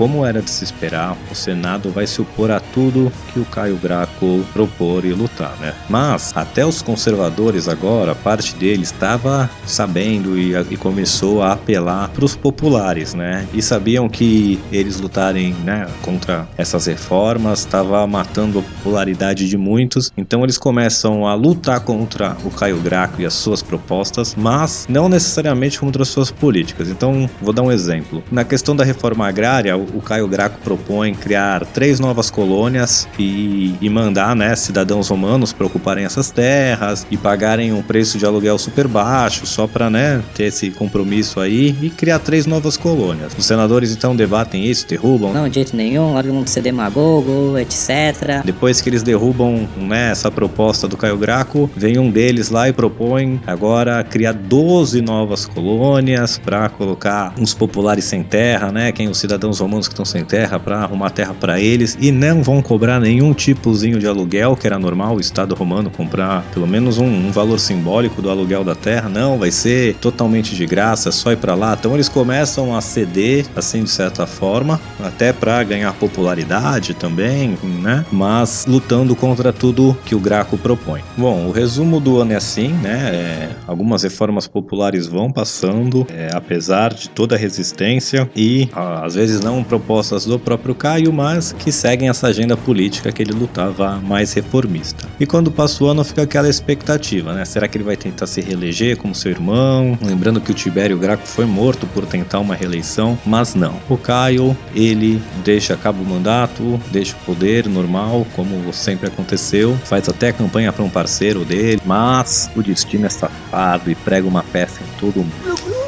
como 0.00 0.24
era 0.24 0.40
de 0.40 0.48
se 0.48 0.64
esperar, 0.64 1.14
o 1.30 1.34
Senado 1.34 1.90
vai 1.90 2.06
se 2.06 2.22
opor 2.22 2.50
a 2.50 2.58
tudo 2.58 3.12
que 3.30 3.38
o 3.38 3.44
Caio 3.44 3.76
Graco 3.76 4.42
propor 4.50 5.04
e 5.04 5.12
lutar, 5.12 5.54
né? 5.60 5.74
Mas 5.90 6.34
até 6.34 6.64
os 6.64 6.80
conservadores 6.80 7.68
agora, 7.68 8.14
parte 8.14 8.54
deles 8.54 8.90
estava 8.90 9.50
sabendo 9.66 10.38
e, 10.38 10.54
e, 10.70 10.76
começou 10.78 11.42
a 11.42 11.52
apelar 11.52 12.08
para 12.08 12.24
os 12.24 12.34
populares, 12.34 13.12
né? 13.12 13.46
E 13.52 13.60
sabiam 13.60 14.08
que 14.08 14.58
eles 14.72 14.98
lutarem, 14.98 15.52
né, 15.64 15.86
contra 16.00 16.48
essas 16.56 16.86
reformas 16.86 17.58
estava 17.58 18.06
matando 18.06 18.60
a 18.60 18.62
popularidade 18.62 19.46
de 19.50 19.58
muitos. 19.58 20.10
Então 20.16 20.42
eles 20.44 20.56
começam 20.56 21.26
a 21.26 21.34
lutar 21.34 21.80
contra 21.80 22.38
o 22.42 22.50
Caio 22.50 22.80
Graco 22.80 23.20
e 23.20 23.26
as 23.26 23.34
suas 23.34 23.62
propostas, 23.62 24.34
mas 24.34 24.86
não 24.88 25.10
necessariamente 25.10 25.78
contra 25.78 26.04
as 26.04 26.08
suas 26.08 26.30
políticas. 26.30 26.88
Então 26.88 27.28
vou 27.42 27.52
dar 27.52 27.60
um 27.60 27.70
exemplo. 27.70 28.24
Na 28.32 28.44
questão 28.44 28.74
da 28.74 28.82
reforma 28.82 29.28
agrária, 29.28 29.76
o 29.94 30.00
Caio 30.00 30.26
Graco 30.28 30.58
propõe 30.62 31.14
criar 31.14 31.64
três 31.66 32.00
novas 32.00 32.30
colônias 32.30 33.08
e, 33.18 33.74
e 33.80 33.88
mandar 33.88 34.34
né, 34.34 34.54
cidadãos 34.56 35.08
romanos 35.08 35.52
para 35.52 35.66
ocuparem 35.66 36.04
essas 36.04 36.30
terras 36.30 37.06
e 37.10 37.16
pagarem 37.16 37.72
um 37.72 37.82
preço 37.82 38.18
de 38.18 38.26
aluguel 38.26 38.58
super 38.58 38.86
baixo 38.88 39.46
só 39.46 39.66
para 39.66 39.90
né, 39.90 40.22
ter 40.34 40.44
esse 40.44 40.70
compromisso 40.70 41.40
aí 41.40 41.76
e 41.80 41.90
criar 41.90 42.18
três 42.18 42.46
novas 42.46 42.76
colônias. 42.76 43.32
Os 43.36 43.44
senadores 43.44 43.92
então 43.92 44.14
debatem 44.14 44.64
isso, 44.64 44.86
derrubam. 44.86 45.32
Não, 45.32 45.48
de 45.48 45.56
jeito 45.56 45.76
nenhum, 45.76 46.14
larga 46.14 46.30
de 46.30 46.50
ser 46.50 46.62
demagogo, 46.62 47.58
etc. 47.58 48.42
Depois 48.44 48.80
que 48.80 48.88
eles 48.88 49.02
derrubam 49.02 49.68
né, 49.76 50.10
essa 50.10 50.30
proposta 50.30 50.86
do 50.86 50.96
Caio 50.96 51.16
Graco, 51.16 51.70
vem 51.76 51.98
um 51.98 52.10
deles 52.10 52.50
lá 52.50 52.68
e 52.68 52.72
propõe 52.72 53.40
agora 53.46 54.02
criar 54.04 54.32
12 54.32 55.00
novas 55.00 55.46
colônias 55.46 56.38
para 56.38 56.68
colocar 56.68 57.34
uns 57.38 57.54
populares 57.54 58.04
sem 58.04 58.22
terra, 58.22 58.70
né? 58.72 58.92
Quem 58.92 59.08
os 59.08 59.18
cidadãos 59.18 59.58
romanos 59.58 59.79
que 59.86 59.94
estão 59.94 60.04
sem 60.04 60.24
terra 60.24 60.58
para 60.58 60.80
arrumar 60.80 61.10
terra 61.10 61.34
para 61.34 61.60
eles 61.60 61.96
e 62.00 62.10
não 62.10 62.42
vão 62.42 62.62
cobrar 62.62 63.00
nenhum 63.00 63.32
tipozinho 63.32 63.98
de 63.98 64.06
aluguel, 64.06 64.56
que 64.56 64.66
era 64.66 64.78
normal 64.78 65.16
o 65.16 65.20
Estado 65.20 65.54
romano 65.54 65.90
comprar 65.90 66.42
pelo 66.52 66.66
menos 66.66 66.98
um, 66.98 67.06
um 67.06 67.30
valor 67.30 67.58
simbólico 67.58 68.22
do 68.22 68.30
aluguel 68.30 68.64
da 68.64 68.74
terra. 68.74 69.08
Não, 69.08 69.38
vai 69.38 69.50
ser 69.50 69.94
totalmente 69.96 70.54
de 70.54 70.66
graça, 70.66 71.12
só 71.12 71.32
ir 71.32 71.36
para 71.36 71.54
lá. 71.54 71.76
Então 71.78 71.94
eles 71.94 72.08
começam 72.08 72.74
a 72.74 72.80
ceder, 72.80 73.46
assim 73.56 73.82
de 73.82 73.90
certa 73.90 74.26
forma, 74.26 74.80
até 75.02 75.32
para 75.32 75.62
ganhar 75.62 75.92
popularidade 75.94 76.94
também, 76.94 77.58
né? 77.62 78.04
Mas 78.10 78.66
lutando 78.66 79.14
contra 79.14 79.52
tudo 79.52 79.96
que 80.04 80.14
o 80.14 80.20
Graco 80.20 80.56
propõe. 80.58 81.02
Bom, 81.16 81.46
o 81.46 81.50
resumo 81.50 82.00
do 82.00 82.18
ano 82.18 82.32
é 82.32 82.36
assim, 82.36 82.68
né? 82.68 83.10
É, 83.12 83.48
algumas 83.66 84.02
reformas 84.02 84.46
populares 84.46 85.06
vão 85.06 85.30
passando, 85.30 86.06
é, 86.10 86.30
apesar 86.32 86.92
de 86.92 87.08
toda 87.08 87.34
a 87.34 87.38
resistência 87.38 88.30
e 88.34 88.68
às 88.72 89.14
vezes 89.14 89.40
não 89.40 89.59
propostas 89.64 90.24
do 90.24 90.38
próprio 90.38 90.74
Caio, 90.74 91.12
mas 91.12 91.52
que 91.52 91.72
seguem 91.72 92.08
essa 92.08 92.28
agenda 92.28 92.56
política 92.56 93.12
que 93.12 93.22
ele 93.22 93.32
lutava 93.32 93.96
mais 94.00 94.32
reformista. 94.32 95.08
E 95.18 95.26
quando 95.26 95.50
passa 95.50 95.82
o 95.84 95.86
ano 95.88 96.04
fica 96.04 96.22
aquela 96.22 96.48
expectativa, 96.48 97.32
né? 97.32 97.44
Será 97.44 97.66
que 97.66 97.76
ele 97.76 97.84
vai 97.84 97.96
tentar 97.96 98.26
se 98.26 98.40
reeleger 98.40 98.96
como 98.96 99.14
seu 99.14 99.30
irmão? 99.30 99.98
Lembrando 100.02 100.40
que 100.40 100.50
o 100.50 100.54
Tibério 100.54 100.98
Graco 100.98 101.26
foi 101.26 101.44
morto 101.44 101.86
por 101.88 102.06
tentar 102.06 102.38
uma 102.38 102.54
reeleição, 102.54 103.18
mas 103.26 103.54
não. 103.54 103.74
O 103.88 103.96
Caio, 103.96 104.56
ele 104.74 105.20
deixa 105.44 105.74
acaba 105.74 106.00
o 106.02 106.04
mandato, 106.04 106.80
deixa 106.90 107.16
o 107.16 107.24
poder 107.24 107.66
normal, 107.68 108.26
como 108.36 108.72
sempre 108.72 109.08
aconteceu, 109.08 109.76
faz 109.84 110.08
até 110.08 110.32
campanha 110.32 110.72
para 110.72 110.84
um 110.84 110.90
parceiro 110.90 111.44
dele, 111.44 111.80
mas 111.84 112.50
o 112.54 112.62
destino 112.62 113.06
é 113.06 113.08
safado 113.08 113.90
e 113.90 113.94
prega 113.94 114.28
uma 114.28 114.42
peça 114.42 114.80
em 114.82 115.00
todo 115.00 115.16
mundo. 115.16 115.80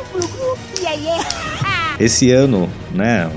Esse 2.01 2.31
ano, 2.33 2.69
né, 2.93 3.31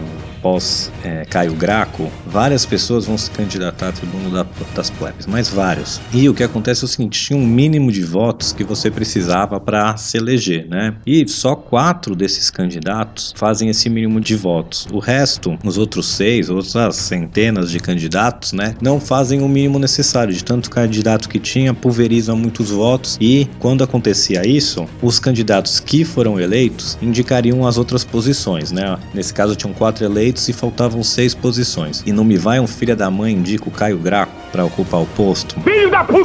após 0.45 0.91
é, 1.03 1.25
Caio 1.25 1.55
Graco, 1.55 2.11
várias 2.35 2.65
pessoas 2.65 3.05
vão 3.05 3.17
se 3.17 3.31
candidatar 3.31 3.87
a 3.87 3.91
tribuno 3.93 4.29
da- 4.29 4.45
das 4.75 4.89
plebes, 4.89 5.25
mas 5.25 5.47
vários. 5.47 6.01
E 6.13 6.27
o 6.27 6.33
que 6.33 6.43
acontece 6.43 6.83
é 6.83 6.85
o 6.85 6.87
seguinte: 6.87 7.17
tinha 7.17 7.39
um 7.39 7.47
mínimo 7.47 7.89
de 7.93 8.03
votos 8.03 8.51
que 8.51 8.61
você 8.61 8.91
precisava 8.91 9.57
para 9.57 9.95
se 9.95 10.17
eleger, 10.17 10.67
né? 10.67 10.95
E 11.07 11.25
só 11.29 11.55
quatro 11.55 12.13
desses 12.13 12.49
candidatos 12.49 13.33
fazem 13.37 13.69
esse 13.69 13.89
mínimo 13.89 14.19
de 14.19 14.35
votos. 14.35 14.85
O 14.91 14.99
resto, 14.99 15.57
os 15.63 15.77
outros 15.77 16.07
seis, 16.07 16.49
outras 16.49 16.97
centenas 16.97 17.71
de 17.71 17.79
candidatos, 17.79 18.51
né, 18.51 18.75
não 18.81 18.99
fazem 18.99 19.41
o 19.41 19.47
mínimo 19.47 19.79
necessário. 19.79 20.33
De 20.33 20.43
tanto 20.43 20.69
candidato 20.69 21.29
que 21.29 21.39
tinha, 21.39 21.73
pulveriza 21.73 22.35
muitos 22.35 22.69
votos. 22.69 23.17
E 23.21 23.47
quando 23.59 23.81
acontecia 23.81 24.45
isso, 24.45 24.85
os 25.01 25.19
candidatos 25.19 25.79
que 25.79 26.03
foram 26.03 26.37
eleitos 26.37 26.97
indicariam 27.01 27.65
as 27.65 27.77
outras 27.77 28.03
posições, 28.03 28.73
né? 28.73 28.97
Nesse 29.13 29.33
caso 29.33 29.55
tinham 29.55 29.73
quatro 29.73 30.03
eleitos 30.03 30.49
e 30.49 30.53
faltavam 30.53 31.01
seis 31.01 31.33
posições. 31.33 32.03
E 32.05 32.11
não 32.11 32.24
me 32.25 32.37
vai 32.37 32.59
um 32.59 32.67
filho 32.67 32.95
da 32.95 33.09
mãe 33.09 33.33
indica 33.33 33.69
o 33.69 33.71
Caio 33.71 33.97
Graco 33.97 34.33
para 34.51 34.65
ocupar 34.65 35.01
o 35.01 35.05
posto. 35.05 35.55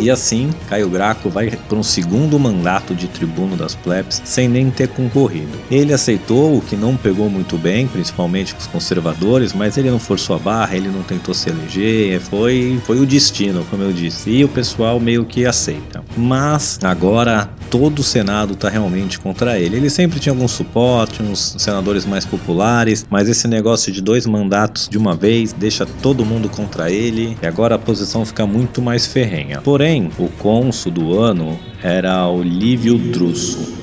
E 0.00 0.10
assim, 0.10 0.50
Caio 0.68 0.88
Graco 0.88 1.28
vai 1.28 1.50
para 1.50 1.78
um 1.78 1.82
segundo 1.82 2.38
mandato 2.38 2.94
de 2.94 3.08
tribuno 3.08 3.56
das 3.56 3.74
plebs 3.74 4.22
sem 4.24 4.48
nem 4.48 4.70
ter 4.70 4.88
concorrido. 4.88 5.58
Ele 5.70 5.92
aceitou, 5.92 6.56
o 6.56 6.60
que 6.60 6.76
não 6.76 6.96
pegou 6.96 7.28
muito 7.28 7.58
bem, 7.58 7.86
principalmente 7.86 8.54
com 8.54 8.60
os 8.60 8.66
conservadores, 8.66 9.52
mas 9.52 9.76
ele 9.76 9.90
não 9.90 9.98
forçou 9.98 10.36
a 10.36 10.38
barra, 10.38 10.76
ele 10.76 10.88
não 10.88 11.02
tentou 11.02 11.34
se 11.34 11.50
eleger, 11.50 12.20
foi, 12.20 12.80
foi 12.84 13.00
o 13.00 13.06
destino, 13.06 13.64
como 13.68 13.82
eu 13.82 13.92
disse. 13.92 14.30
E 14.30 14.44
o 14.44 14.48
pessoal 14.48 15.00
meio 15.00 15.24
que 15.24 15.44
aceita. 15.44 16.02
Mas 16.16 16.78
agora 16.82 17.48
todo 17.70 18.00
o 18.00 18.02
Senado 18.02 18.54
está 18.54 18.68
realmente 18.68 19.18
contra 19.18 19.58
ele. 19.58 19.76
Ele 19.76 19.90
sempre 19.90 20.18
tinha 20.18 20.32
algum 20.32 20.48
suporte, 20.48 21.22
uns 21.22 21.56
senadores 21.58 22.04
mais 22.04 22.24
populares, 22.24 23.06
mas 23.10 23.28
esse 23.28 23.46
negócio 23.46 23.92
de 23.92 24.00
dois 24.00 24.26
mandatos 24.26 24.88
de 24.88 24.98
uma 24.98 25.14
vez 25.14 25.52
deixa 25.52 25.86
todo 26.03 26.24
mundo 26.24 26.48
contra 26.48 26.90
ele 26.90 27.37
e 27.42 27.46
agora 27.46 27.74
a 27.74 27.79
posição 27.79 28.24
fica 28.24 28.46
muito 28.46 28.81
mais 28.81 29.07
ferrenha. 29.07 29.61
Porém, 29.62 30.11
o 30.18 30.29
cônsul 30.29 30.92
do 30.92 31.18
ano 31.18 31.59
era 31.83 32.26
o 32.29 32.42
Lívio 32.42 32.98
Druso. 32.98 33.80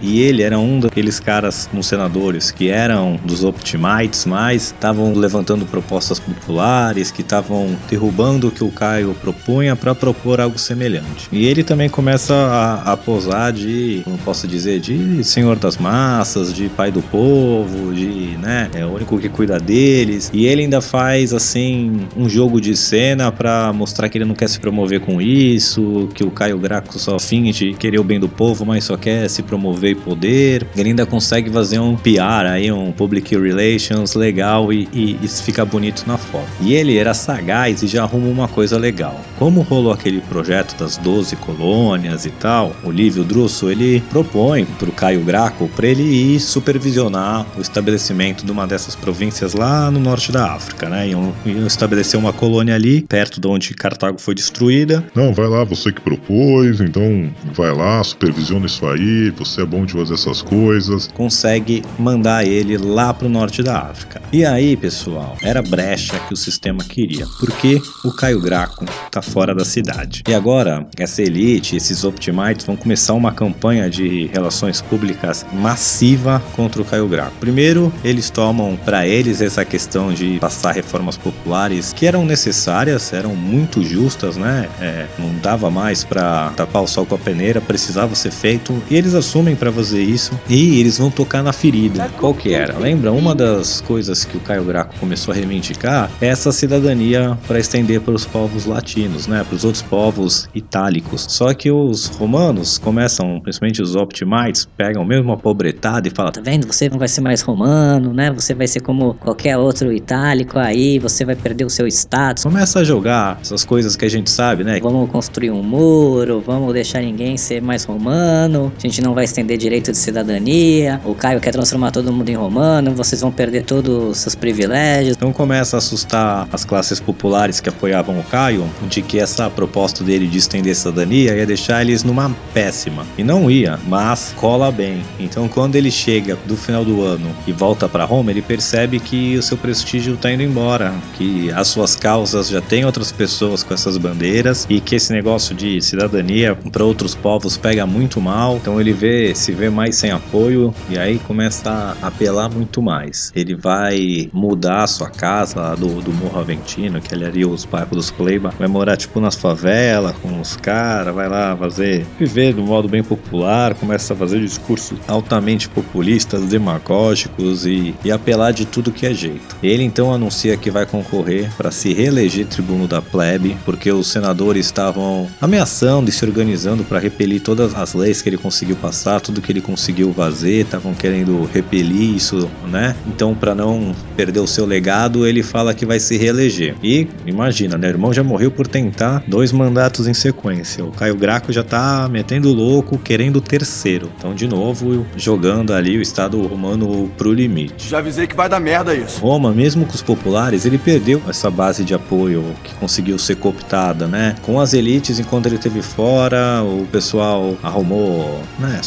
E 0.00 0.20
ele 0.20 0.42
era 0.42 0.58
um 0.58 0.80
daqueles 0.80 1.20
caras, 1.20 1.68
uns 1.72 1.86
senadores, 1.86 2.50
que 2.50 2.68
eram 2.68 3.18
dos 3.24 3.44
Optimites, 3.44 4.26
mas 4.26 4.66
estavam 4.66 5.12
levantando 5.14 5.66
propostas 5.66 6.18
populares, 6.18 7.10
que 7.10 7.22
estavam 7.22 7.76
derrubando 7.88 8.48
o 8.48 8.50
que 8.50 8.64
o 8.64 8.70
Caio 8.70 9.14
propunha 9.20 9.76
para 9.76 9.94
propor 9.94 10.40
algo 10.40 10.58
semelhante. 10.58 11.28
E 11.30 11.46
ele 11.46 11.62
também 11.62 11.88
começa 11.88 12.34
a, 12.34 12.92
a 12.92 12.96
posar 12.96 13.52
de, 13.52 14.02
como 14.04 14.18
posso 14.18 14.46
dizer, 14.46 14.80
de 14.80 15.22
senhor 15.24 15.56
das 15.56 15.76
massas, 15.76 16.52
de 16.52 16.68
pai 16.68 16.90
do 16.90 17.02
povo, 17.02 17.92
de, 17.92 18.36
né, 18.38 18.70
é 18.74 18.84
o 18.84 18.90
único 18.90 19.18
que 19.18 19.28
cuida 19.28 19.58
deles. 19.58 20.30
E 20.32 20.46
ele 20.46 20.62
ainda 20.62 20.80
faz, 20.80 21.32
assim, 21.32 22.06
um 22.16 22.28
jogo 22.28 22.60
de 22.60 22.76
cena 22.76 23.30
para 23.30 23.72
mostrar 23.72 24.08
que 24.08 24.18
ele 24.18 24.24
não 24.24 24.34
quer 24.34 24.48
se 24.48 24.58
promover 24.58 25.00
com 25.00 25.20
isso, 25.20 26.08
que 26.14 26.24
o 26.24 26.30
Caio 26.30 26.58
Graco 26.58 26.98
só 26.98 27.18
finge 27.18 27.74
querer 27.74 27.98
o 27.98 28.04
bem 28.04 28.18
do 28.18 28.28
povo, 28.28 28.64
mas 28.64 28.84
só 28.84 28.96
quer 28.96 29.28
se 29.28 29.42
promover 29.42 29.83
e 29.86 29.94
poder. 29.94 30.66
Ele 30.76 30.90
ainda 30.90 31.06
consegue 31.06 31.50
fazer 31.50 31.78
um 31.78 31.96
PR 31.96 32.46
aí, 32.50 32.70
um 32.70 32.92
public 32.92 33.36
relations 33.36 34.14
legal 34.14 34.72
e, 34.72 34.88
e 34.92 35.18
isso 35.22 35.42
fica 35.42 35.64
bonito 35.64 36.04
na 36.06 36.18
foto. 36.18 36.48
E 36.60 36.74
ele 36.74 36.96
era 36.96 37.14
sagaz 37.14 37.82
e 37.82 37.86
já 37.86 38.02
arruma 38.02 38.28
uma 38.28 38.48
coisa 38.48 38.78
legal. 38.78 39.20
Como 39.38 39.62
rolou 39.62 39.92
aquele 39.92 40.20
projeto 40.20 40.76
das 40.76 40.96
12 40.96 41.36
colônias 41.36 42.24
e 42.26 42.30
tal, 42.30 42.74
o 42.82 42.90
Lívio 42.90 43.24
Drusso 43.24 43.70
ele 43.70 44.00
propõe 44.10 44.64
pro 44.64 44.92
Caio 44.92 45.20
Graco 45.24 45.68
para 45.74 45.86
ele 45.86 46.02
ir 46.02 46.40
supervisionar 46.40 47.46
o 47.56 47.60
estabelecimento 47.60 48.44
de 48.44 48.52
uma 48.52 48.66
dessas 48.66 48.94
províncias 48.94 49.54
lá 49.54 49.90
no 49.90 50.00
norte 50.00 50.30
da 50.30 50.52
África, 50.52 50.88
né? 50.88 51.08
Iam 51.08 51.32
estabelecer 51.66 52.18
uma 52.18 52.32
colônia 52.32 52.74
ali, 52.74 53.02
perto 53.02 53.40
de 53.40 53.46
onde 53.46 53.74
Cartago 53.74 54.20
foi 54.20 54.34
destruída, 54.34 55.04
Não, 55.14 55.32
vai 55.32 55.48
lá, 55.48 55.64
você 55.64 55.92
que 55.92 56.00
propôs, 56.00 56.80
então 56.80 57.30
vai 57.52 57.74
lá, 57.74 58.02
supervisiona 58.02 58.66
isso 58.66 58.86
aí, 58.86 59.30
você 59.30 59.62
é 59.62 59.66
bom 59.74 59.84
de 59.84 59.92
fazer 59.94 60.14
essas 60.14 60.40
coisas. 60.40 61.08
consegue 61.14 61.82
mandar 61.98 62.46
ele 62.46 62.78
lá 62.78 63.12
pro 63.12 63.28
norte 63.28 63.62
da 63.62 63.78
África. 63.78 64.22
E 64.32 64.44
aí, 64.44 64.76
pessoal, 64.76 65.36
era 65.42 65.60
brecha 65.60 66.16
que 66.28 66.32
o 66.32 66.36
sistema 66.36 66.84
queria, 66.84 67.26
porque 67.40 67.80
o 68.04 68.12
Caio 68.12 68.40
Graco 68.40 68.84
tá 69.10 69.20
fora 69.20 69.54
da 69.54 69.64
cidade. 69.64 70.22
E 70.28 70.34
agora, 70.34 70.86
essa 70.96 71.22
elite, 71.22 71.76
esses 71.76 72.04
Optimites 72.04 72.64
vão 72.64 72.76
começar 72.76 73.14
uma 73.14 73.32
campanha 73.32 73.90
de 73.90 74.26
relações 74.32 74.80
públicas 74.80 75.44
massiva 75.52 76.40
contra 76.54 76.80
o 76.80 76.84
Caio 76.84 77.08
Graco. 77.08 77.32
Primeiro, 77.40 77.92
eles 78.04 78.30
tomam 78.30 78.76
para 78.84 79.06
eles 79.06 79.40
essa 79.40 79.64
questão 79.64 80.12
de 80.12 80.38
passar 80.38 80.72
reformas 80.72 81.16
populares 81.16 81.92
que 81.92 82.06
eram 82.06 82.24
necessárias, 82.24 83.12
eram 83.12 83.34
muito 83.34 83.82
justas, 83.82 84.36
né? 84.36 84.68
É, 84.80 85.06
não 85.18 85.34
dava 85.42 85.70
mais 85.70 86.04
para 86.04 86.50
tapar 86.50 86.82
o 86.82 86.86
sol 86.86 87.04
com 87.04 87.16
a 87.16 87.18
peneira, 87.18 87.60
precisava 87.60 88.14
ser 88.14 88.30
feito. 88.30 88.80
E 88.90 88.96
eles 88.96 89.14
assumem 89.14 89.56
para 89.64 89.72
fazer 89.72 90.02
isso 90.02 90.38
e 90.48 90.78
eles 90.78 90.98
vão 90.98 91.10
tocar 91.10 91.42
na 91.42 91.52
ferida. 91.52 92.10
Qual 92.18 92.34
que 92.34 92.52
era? 92.52 92.78
Lembra? 92.78 93.10
Uma 93.12 93.34
das 93.34 93.80
coisas 93.80 94.22
que 94.22 94.36
o 94.36 94.40
Caio 94.40 94.62
Graco 94.62 94.94
começou 95.00 95.32
a 95.32 95.34
reivindicar 95.34 96.10
é 96.20 96.26
essa 96.26 96.52
cidadania 96.52 97.38
para 97.46 97.58
estender 97.58 98.02
para 98.02 98.12
os 98.12 98.26
povos 98.26 98.66
latinos, 98.66 99.26
né? 99.26 99.42
Para 99.42 99.56
os 99.56 99.64
outros 99.64 99.82
povos 99.82 100.46
itálicos. 100.54 101.24
Só 101.30 101.54
que 101.54 101.70
os 101.70 102.08
romanos 102.08 102.76
começam, 102.76 103.40
principalmente 103.40 103.80
os 103.80 103.96
Optimites, 103.96 104.68
pegam 104.76 105.02
mesmo 105.02 105.32
a 105.32 105.36
pobretada 105.38 106.08
e 106.08 106.10
falam: 106.10 106.32
Tá 106.32 106.42
vendo? 106.42 106.66
Você 106.66 106.90
não 106.90 106.98
vai 106.98 107.08
ser 107.08 107.22
mais 107.22 107.40
romano, 107.40 108.12
né? 108.12 108.30
Você 108.32 108.52
vai 108.52 108.66
ser 108.66 108.80
como 108.80 109.14
qualquer 109.14 109.56
outro 109.56 109.90
itálico 109.90 110.58
aí, 110.58 110.98
você 110.98 111.24
vai 111.24 111.36
perder 111.36 111.64
o 111.64 111.70
seu 111.70 111.86
status. 111.86 112.44
começa 112.44 112.80
a 112.80 112.84
jogar 112.84 113.38
essas 113.40 113.64
coisas 113.64 113.96
que 113.96 114.04
a 114.04 114.10
gente 114.10 114.28
sabe, 114.28 114.62
né? 114.62 114.78
Vamos 114.80 115.10
construir 115.10 115.50
um 115.50 115.62
muro, 115.62 116.42
vamos 116.44 116.74
deixar 116.74 117.00
ninguém 117.00 117.38
ser 117.38 117.62
mais 117.62 117.84
romano, 117.84 118.70
a 118.76 118.80
gente 118.80 119.00
não 119.00 119.14
vai 119.14 119.24
estender 119.24 119.53
direito 119.56 119.92
de 119.92 119.98
cidadania, 119.98 121.00
o 121.04 121.14
Caio 121.14 121.40
quer 121.40 121.52
transformar 121.52 121.90
todo 121.90 122.12
mundo 122.12 122.28
em 122.28 122.34
romano, 122.34 122.94
vocês 122.94 123.20
vão 123.20 123.30
perder 123.30 123.64
todos 123.64 124.10
os 124.10 124.18
seus 124.18 124.34
privilégios. 124.34 125.16
Então 125.16 125.32
começa 125.32 125.76
a 125.76 125.78
assustar 125.78 126.48
as 126.52 126.64
classes 126.64 127.00
populares 127.00 127.60
que 127.60 127.68
apoiavam 127.68 128.18
o 128.18 128.22
Caio, 128.24 128.68
de 128.88 129.02
que 129.02 129.18
essa 129.18 129.48
proposta 129.50 130.02
dele 130.04 130.26
de 130.26 130.38
estender 130.38 130.74
cidadania 130.74 131.34
ia 131.34 131.46
deixar 131.46 131.82
eles 131.82 132.04
numa 132.04 132.34
péssima. 132.52 133.06
E 133.16 133.24
não 133.24 133.50
ia, 133.50 133.78
mas 133.86 134.34
cola 134.36 134.70
bem. 134.70 135.02
Então 135.18 135.48
quando 135.48 135.76
ele 135.76 135.90
chega 135.90 136.36
do 136.46 136.56
final 136.56 136.84
do 136.84 137.02
ano 137.02 137.34
e 137.46 137.52
volta 137.52 137.88
para 137.88 138.04
Roma, 138.04 138.30
ele 138.30 138.42
percebe 138.42 138.98
que 138.98 139.36
o 139.36 139.42
seu 139.42 139.56
prestígio 139.56 140.16
tá 140.16 140.30
indo 140.32 140.42
embora, 140.42 140.92
que 141.16 141.50
as 141.52 141.68
suas 141.68 141.96
causas 141.96 142.48
já 142.48 142.60
tem 142.60 142.84
outras 142.84 143.12
pessoas 143.12 143.62
com 143.62 143.74
essas 143.74 143.96
bandeiras 143.96 144.66
e 144.68 144.80
que 144.80 144.96
esse 144.96 145.12
negócio 145.12 145.54
de 145.54 145.80
cidadania 145.80 146.56
para 146.72 146.84
outros 146.84 147.14
povos 147.14 147.56
pega 147.56 147.86
muito 147.86 148.20
mal. 148.20 148.56
Então 148.56 148.80
ele 148.80 148.92
vê, 148.92 149.34
se 149.44 149.52
vê 149.52 149.68
mais 149.68 149.96
sem 149.96 150.10
apoio 150.10 150.74
e 150.88 150.98
aí 150.98 151.18
começa 151.18 151.94
a 152.00 152.06
apelar 152.06 152.48
muito 152.48 152.80
mais. 152.80 153.30
Ele 153.36 153.54
vai 153.54 154.30
mudar 154.32 154.84
a 154.84 154.86
sua 154.86 155.10
casa 155.10 155.60
lá 155.60 155.74
do, 155.74 156.00
do 156.00 156.10
Morro 156.14 156.40
Aventino, 156.40 156.98
que 156.98 157.14
ali 157.14 157.26
ali 157.26 157.44
os 157.44 157.66
bairros 157.66 157.90
dos 157.90 158.10
Cleiba, 158.10 158.54
vai 158.58 158.68
morar 158.68 158.96
tipo 158.96 159.20
nas 159.20 159.34
favelas 159.34 160.16
com 160.22 160.40
os 160.40 160.56
caras, 160.56 161.14
vai 161.14 161.28
lá 161.28 161.54
fazer 161.54 162.06
viver 162.18 162.54
de 162.54 162.60
um 162.60 162.64
modo 162.64 162.88
bem 162.88 163.02
popular, 163.02 163.74
começa 163.74 164.14
a 164.14 164.16
fazer 164.16 164.40
discursos 164.40 164.98
altamente 165.06 165.68
populistas, 165.68 166.44
demagógicos 166.44 167.66
e, 167.66 167.94
e 168.02 168.10
apelar 168.10 168.52
de 168.52 168.64
tudo 168.64 168.92
que 168.92 169.04
é 169.04 169.12
jeito. 169.12 169.56
Ele 169.62 169.82
então 169.82 170.10
anuncia 170.10 170.56
que 170.56 170.70
vai 170.70 170.86
concorrer 170.86 171.50
para 171.54 171.70
se 171.70 171.92
reeleger 171.92 172.46
tribuno 172.46 172.88
da 172.88 173.02
plebe, 173.02 173.58
porque 173.66 173.92
os 173.92 174.06
senadores 174.06 174.64
estavam 174.64 175.28
ameaçando 175.38 176.08
e 176.08 176.12
se 176.12 176.24
organizando 176.24 176.82
para 176.82 176.98
repelir 176.98 177.42
todas 177.42 177.74
as 177.74 177.92
leis 177.92 178.22
que 178.22 178.30
ele 178.30 178.38
conseguiu 178.38 178.76
passar, 178.76 179.20
tudo 179.34 179.42
que 179.42 179.50
ele 179.50 179.60
conseguiu 179.60 180.14
fazer, 180.14 180.60
estavam 180.60 180.94
querendo 180.94 181.48
repelir 181.52 182.14
isso, 182.14 182.48
né? 182.68 182.94
Então, 183.08 183.34
para 183.34 183.52
não 183.52 183.92
perder 184.16 184.38
o 184.38 184.46
seu 184.46 184.64
legado, 184.64 185.26
ele 185.26 185.42
fala 185.42 185.74
que 185.74 185.84
vai 185.84 185.98
se 185.98 186.16
reeleger. 186.16 186.76
E 186.80 187.08
imagina, 187.26 187.76
né? 187.76 187.88
O 187.88 187.90
irmão 187.90 188.12
já 188.12 188.22
morreu 188.22 188.50
por 188.50 188.68
tentar 188.68 189.24
dois 189.26 189.50
mandatos 189.50 190.06
em 190.06 190.14
sequência. 190.14 190.84
O 190.84 190.92
Caio 190.92 191.16
Graco 191.16 191.52
já 191.52 191.64
tá 191.64 192.08
metendo 192.08 192.52
louco, 192.52 192.96
querendo 192.96 193.36
o 193.36 193.40
terceiro. 193.40 194.08
Então, 194.16 194.34
de 194.34 194.46
novo, 194.46 195.04
jogando 195.16 195.72
ali 195.72 195.98
o 195.98 196.02
Estado 196.02 196.40
romano 196.46 197.10
pro 197.18 197.32
limite. 197.32 197.88
Já 197.88 197.98
avisei 197.98 198.28
que 198.28 198.36
vai 198.36 198.48
dar 198.48 198.60
merda 198.60 198.94
isso. 198.94 199.20
Roma, 199.20 199.52
mesmo 199.52 199.84
com 199.84 199.94
os 199.94 200.02
populares, 200.02 200.64
ele 200.64 200.78
perdeu 200.78 201.20
essa 201.28 201.50
base 201.50 201.82
de 201.82 201.92
apoio 201.92 202.44
que 202.62 202.72
conseguiu 202.74 203.18
ser 203.18 203.36
cooptada, 203.36 204.06
né? 204.06 204.36
Com 204.42 204.60
as 204.60 204.74
elites, 204.74 205.18
enquanto 205.18 205.46
ele 205.46 205.56
esteve 205.56 205.82
fora, 205.82 206.62
o 206.62 206.86
pessoal 206.92 207.56
arrumou, 207.62 208.40
né, 208.58 208.80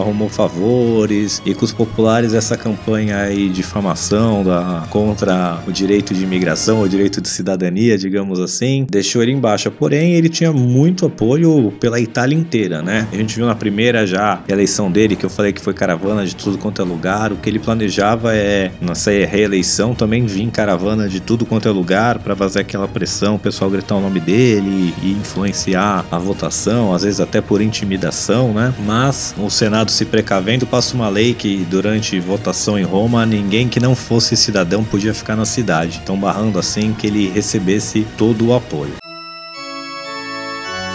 arrumou 0.00 0.28
favores, 0.28 1.42
e 1.44 1.54
com 1.54 1.64
os 1.64 1.72
populares 1.72 2.34
essa 2.34 2.56
campanha 2.56 3.18
aí 3.18 3.48
de 3.48 3.58
difamação 3.68 4.42
da, 4.42 4.86
contra 4.90 5.62
o 5.66 5.72
direito 5.72 6.14
de 6.14 6.22
imigração, 6.22 6.80
o 6.80 6.88
direito 6.88 7.20
de 7.20 7.28
cidadania, 7.28 7.98
digamos 7.98 8.40
assim, 8.40 8.86
deixou 8.88 9.22
ele 9.22 9.32
embaixo. 9.32 9.70
Porém, 9.70 10.14
ele 10.14 10.28
tinha 10.28 10.52
muito 10.52 11.06
apoio 11.06 11.72
pela 11.78 12.00
Itália 12.00 12.36
inteira, 12.36 12.80
né? 12.80 13.06
A 13.12 13.16
gente 13.16 13.36
viu 13.36 13.46
na 13.46 13.54
primeira 13.54 14.06
já 14.06 14.40
eleição 14.48 14.90
dele, 14.90 15.16
que 15.16 15.24
eu 15.24 15.30
falei 15.30 15.52
que 15.52 15.60
foi 15.60 15.74
caravana 15.74 16.24
de 16.24 16.34
tudo 16.34 16.56
quanto 16.56 16.80
é 16.80 16.84
lugar. 16.84 17.32
O 17.32 17.36
que 17.36 17.50
ele 17.50 17.58
planejava 17.58 18.34
é, 18.34 18.70
nessa 18.80 19.10
reeleição, 19.10 19.94
também 19.94 20.24
vir 20.24 20.48
caravana 20.50 21.08
de 21.08 21.20
tudo 21.20 21.44
quanto 21.44 21.68
é 21.68 21.70
lugar 21.70 22.18
para 22.20 22.34
fazer 22.34 22.60
aquela 22.60 22.88
pressão, 22.88 23.34
o 23.34 23.38
pessoal 23.38 23.70
gritar 23.70 23.96
o 23.96 24.00
nome 24.00 24.20
dele 24.20 24.94
e 25.02 25.12
influenciar 25.12 26.06
a 26.10 26.18
votação, 26.18 26.94
às 26.94 27.02
vezes 27.02 27.20
até 27.20 27.40
por 27.40 27.60
intimidação, 27.60 28.52
né? 28.52 28.72
Mas 28.86 29.27
o 29.36 29.50
Senado 29.50 29.90
se 29.90 30.04
precavendo 30.04 30.66
passa 30.66 30.94
uma 30.94 31.08
lei 31.08 31.34
que 31.34 31.66
durante 31.70 32.18
votação 32.20 32.78
em 32.78 32.84
Roma 32.84 33.26
ninguém 33.26 33.68
que 33.68 33.80
não 33.80 33.94
fosse 33.94 34.36
cidadão 34.36 34.84
podia 34.84 35.12
ficar 35.12 35.36
na 35.36 35.44
cidade. 35.44 36.00
Então 36.02 36.16
barrando 36.16 36.58
assim 36.58 36.92
que 36.92 37.06
ele 37.06 37.28
recebesse 37.28 38.06
todo 38.16 38.48
o 38.48 38.54
apoio. 38.54 38.94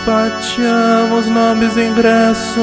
Facciamo 0.06 1.20
snobis 1.20 1.78
ingresso 1.78 2.60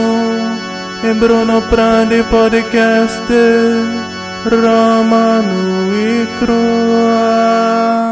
Bruno 1.18 1.62
Prandi 1.62 2.22
podcast 2.24 3.22
Romano 4.44 5.94
e. 5.94 8.09